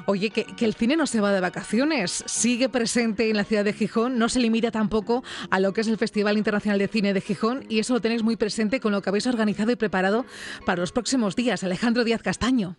[0.07, 3.64] Oye, que, que el cine no se va de vacaciones, sigue presente en la ciudad
[3.64, 7.12] de Gijón, no se limita tampoco a lo que es el Festival Internacional de Cine
[7.12, 10.26] de Gijón y eso lo tenéis muy presente con lo que habéis organizado y preparado
[10.64, 11.64] para los próximos días.
[11.64, 12.76] Alejandro Díaz Castaño.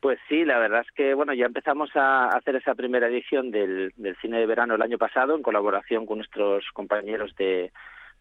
[0.00, 3.92] Pues sí, la verdad es que bueno, ya empezamos a hacer esa primera edición del,
[3.96, 7.70] del cine de verano el año pasado en colaboración con nuestros compañeros de,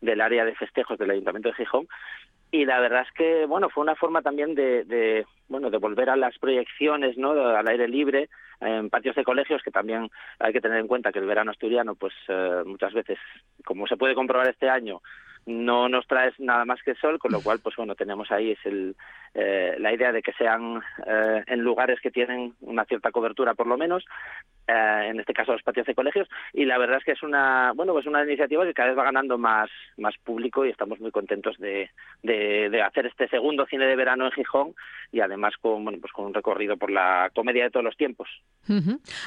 [0.02, 1.88] del área de festejos del Ayuntamiento de Gijón
[2.52, 6.10] y la verdad es que bueno fue una forma también de, de bueno de volver
[6.10, 8.30] a las proyecciones no al aire libre
[8.62, 11.96] en patios de colegios que también hay que tener en cuenta que el verano asturiano
[11.96, 13.18] pues eh, muchas veces
[13.66, 15.02] como se puede comprobar este año
[15.46, 18.66] no nos trae nada más que sol con lo cual pues bueno tenemos ahí es
[18.66, 18.96] el
[19.40, 23.68] eh, la idea de que sean eh, en lugares que tienen una cierta cobertura por
[23.68, 24.04] lo menos
[24.68, 27.72] eh, en este caso los patios de colegios y la verdad es que es una
[27.76, 31.12] bueno pues una iniciativa que cada vez va ganando más más público y estamos muy
[31.12, 31.92] contentos de,
[32.24, 34.74] de, hacer este segundo cine de verano en Gijón
[35.12, 38.28] y además con bueno pues con un recorrido por la comedia de todos los tiempos.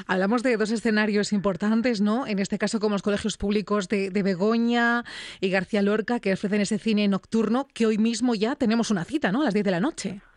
[0.08, 2.26] Hablamos de dos escenarios importantes, ¿no?
[2.26, 5.04] En este caso, como los colegios públicos de, de Begoña
[5.40, 9.32] y García Lorca, que ofrecen ese cine nocturno, que hoy mismo ya tenemos una cita,
[9.32, 9.40] ¿no?
[9.40, 9.99] A las 10 de la noche.
[10.05, 10.29] noche.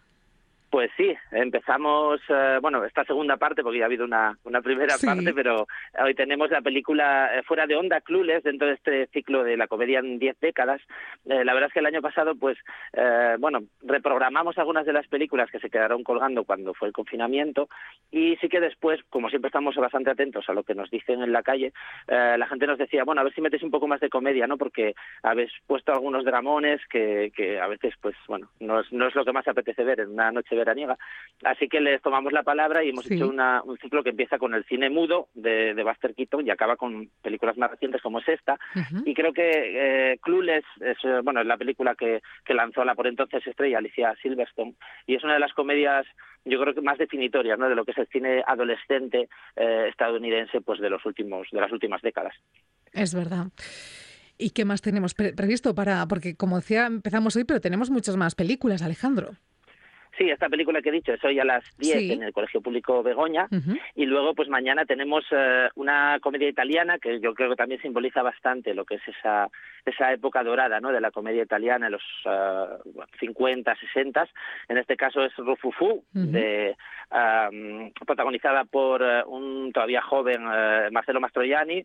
[0.74, 4.97] Pues sí, empezamos, eh, bueno, esta segunda parte, porque ya ha habido una, una primera
[4.97, 5.05] Sí.
[5.05, 5.67] parte, pero
[6.03, 9.67] hoy tenemos la película eh, Fuera de Onda, Clueless, dentro de este ciclo de la
[9.67, 10.82] comedia en 10 décadas.
[11.26, 12.57] Eh, la verdad es que el año pasado, pues,
[12.93, 17.69] eh, bueno, reprogramamos algunas de las películas que se quedaron colgando cuando fue el confinamiento
[18.09, 21.34] y sí que después, como siempre estamos bastante atentos a lo que nos dicen en
[21.34, 21.71] la calle,
[22.07, 24.57] la gente nos decía, bueno, a ver si metes un poco más de comedia, ¿no?
[24.57, 29.13] Porque habéis puesto algunos dramones que, que a veces, pues, bueno, no es, no es
[29.13, 30.97] lo que más apetece ver en una noche de veraniega.
[31.43, 33.16] Así que les tomamos la palabra y hemos Sí.
[33.16, 36.49] hecho una- un ciclo que empieza con el cine mudo de, de Buster Keaton y
[36.51, 38.57] acaba con películas más recientes como es esta.
[39.05, 39.51] Y creo que
[40.14, 43.78] eh, Clueless es, eh, bueno, es la película que, que lanzó la por entonces estrella
[43.80, 44.76] Alicia Silverstone
[45.07, 46.05] y es una de las comedias
[46.45, 47.70] yo creo que más definitorias ¿no?
[47.70, 51.72] de lo que es el cine adolescente eh, estadounidense pues de los últimos de las
[51.72, 52.36] últimas décadas.
[52.91, 53.47] Es verdad.
[54.38, 56.05] ¿Y qué más tenemos pre- previsto para...?
[56.07, 59.32] Porque, como decía, empezamos hoy, pero tenemos muchas más películas, Alejandro.
[60.18, 62.11] Sí, esta película que he dicho es hoy a las 10 Sí.
[62.14, 63.47] en el Colegio Público Begoña
[63.95, 68.22] y luego pues mañana tenemos eh, una comedia italiana que yo creo que también simboliza
[68.22, 69.49] bastante lo que es esa
[69.86, 70.91] esa época dorada ¿no?
[70.91, 72.66] de la comedia italiana en los eh,
[73.20, 74.28] 50, 60.
[74.70, 76.76] En este caso es Rufufu, de,
[77.09, 81.84] am, protagonizada por eh, un todavía joven eh, Marcelo Mastroianni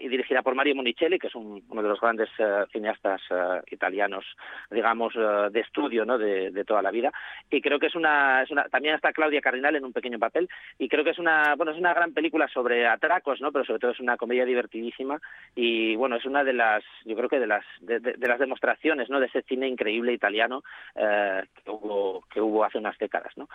[0.00, 2.28] y dirigida por Mario Monicelli, que es un- uno de los grandes
[2.72, 3.22] cineastas
[3.70, 4.24] italianos,
[4.70, 6.18] digamos, de estudio ¿no?
[6.18, 7.10] de, de toda la vida.
[7.52, 8.64] Y creo que es una, es una...
[8.64, 10.48] También está Claudia Cardinal en un pequeño papel
[10.78, 13.52] y creo que es una, bueno, es una gran película sobre atracos, ¿no?
[13.52, 15.20] Pero sobre todo es una comedia divertidísima
[15.54, 19.20] y, bueno, es una de las, yo creo que de las, de, las demostraciones, ¿no?
[19.20, 20.62] De ese cine increíble italiano
[20.94, 23.48] eh, que hubo, que hubo hace unas décadas, ¿no?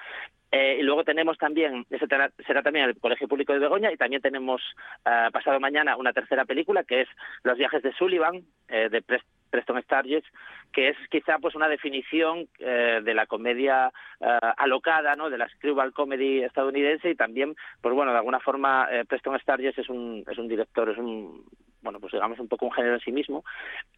[0.51, 4.21] Eh, y luego tenemos también, ese será, también el Colegio Público de Begoña y también
[4.21, 4.61] tenemos
[5.05, 7.09] eh, pasado mañana una tercera película que es
[7.43, 9.01] Los viajes de Sullivan, eh, de
[9.49, 10.23] Preston Sturges,
[10.71, 15.29] que es quizá pues una definición eh, de la comedia eh, alocada, ¿no?
[15.29, 19.77] De la screwball comedy estadounidense y también, pues bueno, de alguna forma eh, Preston Sturges
[19.77, 21.45] es un es un director, es un
[21.81, 23.43] bueno, pues digamos un poco un género en sí mismo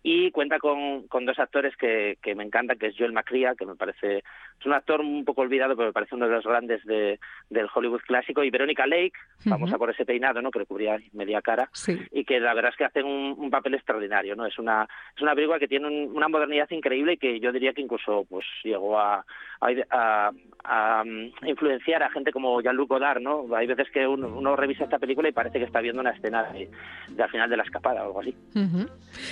[0.03, 3.65] y cuenta con, con dos actores que, que me encantan, que es Joel McCrea, que
[3.65, 4.17] me parece
[4.59, 7.19] es un actor un poco olvidado, pero me parece uno de los grandes de,
[7.49, 9.13] del Hollywood clásico y Verónica Lake,
[9.47, 9.79] famosa Ujú.
[9.79, 10.51] por ese peinado, ¿no?
[10.51, 11.97] Que le cubría media cara Sí.
[12.11, 14.45] y que la verdad es que hacen un, un papel extraordinario, ¿no?
[14.45, 17.73] Es una es una película que tiene un- una modernidad increíble y que yo diría
[17.73, 19.25] que incluso pues llegó a
[19.61, 20.31] a, a-
[20.63, 23.45] a, mm, influenciar a gente como Jean-Luc Godard, ¿no?
[23.55, 26.43] Hay veces que uno, uno revisa esta película y parece que está viendo una escena
[26.43, 26.69] de,
[27.09, 28.35] de al final de la escapada o algo así.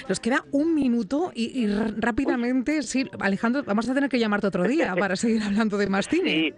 [0.08, 4.64] Nos queda un minuto y, y rápidamente, sí, Alejandro, vamos a tener que llamarte otro
[4.64, 6.30] día para seguir hablando de más cine.
[6.30, 6.54] Sí.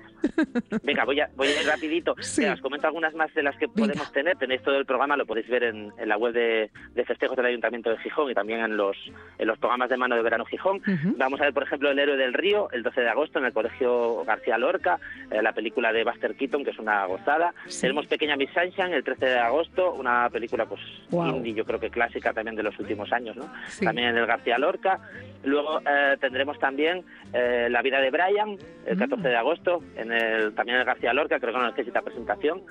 [0.83, 2.15] Venga, voy a, voy a ir rapidito.
[2.19, 2.45] Sí.
[2.45, 4.37] Os comento algunas más de las que podemos tener.
[4.37, 7.45] Tenéis todo el programa, lo podéis ver en, en la web de, de festejos del
[7.45, 8.97] Ayuntamiento de Gijón y también en los,
[9.37, 10.81] en los programas de mano de verano Gijón.
[11.17, 13.53] Vamos a ver, por ejemplo, El héroe del río, el 12 de agosto en el
[13.53, 14.99] Colegio García Lorca,
[15.31, 17.53] eh, la película de Buster Keaton, que es una gozada.
[17.79, 21.91] Tenemos Pequeña Miss Sunshine, el 13 de agosto, una película pues indie, yo creo que
[21.91, 23.47] clásica también de los últimos años, ¿no?
[23.67, 23.85] Sí.
[23.85, 24.99] También en el García Lorca.
[25.43, 28.57] Luego eh, tendremos también eh, La vida de Brian,
[28.87, 32.01] el 14 de agosto, en el, también en el García Lorca, creo que no necesita
[32.01, 32.61] presentación.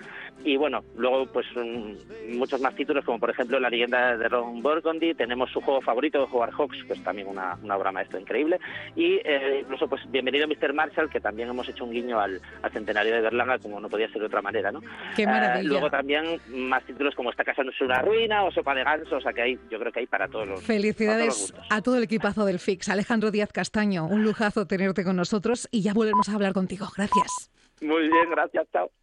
[0.44, 4.62] Y bueno, luego pues mm, muchos más títulos, como por ejemplo La leyenda de Ron
[4.62, 8.58] Burgundy, tenemos su juego favorito, Howard Hawks, que es también una, una obra maestra increíble.
[8.96, 10.72] Y eh, incluso pues Bienvenido Mr.
[10.74, 14.08] Marshall, que también hemos hecho un guiño al, al centenario de Berlanga, como no podía
[14.08, 14.80] ser de otra manera, ¿no?
[15.16, 15.68] Qué Eh, maravilla.
[15.68, 19.20] luego también más títulos como Esta casa no es una ruina o Sopa de o
[19.20, 21.82] sea que hay, yo creo que hay para todos los para todos los Felicidades a
[21.82, 22.88] todo el equipazo del Fix.
[22.88, 26.86] Alejandro Díaz Castaño, un lujazo tenerte con nosotros y ya volvemos a hablar contigo.
[26.96, 27.50] Gracias.
[27.80, 28.90] Muy bien, gracias, chao.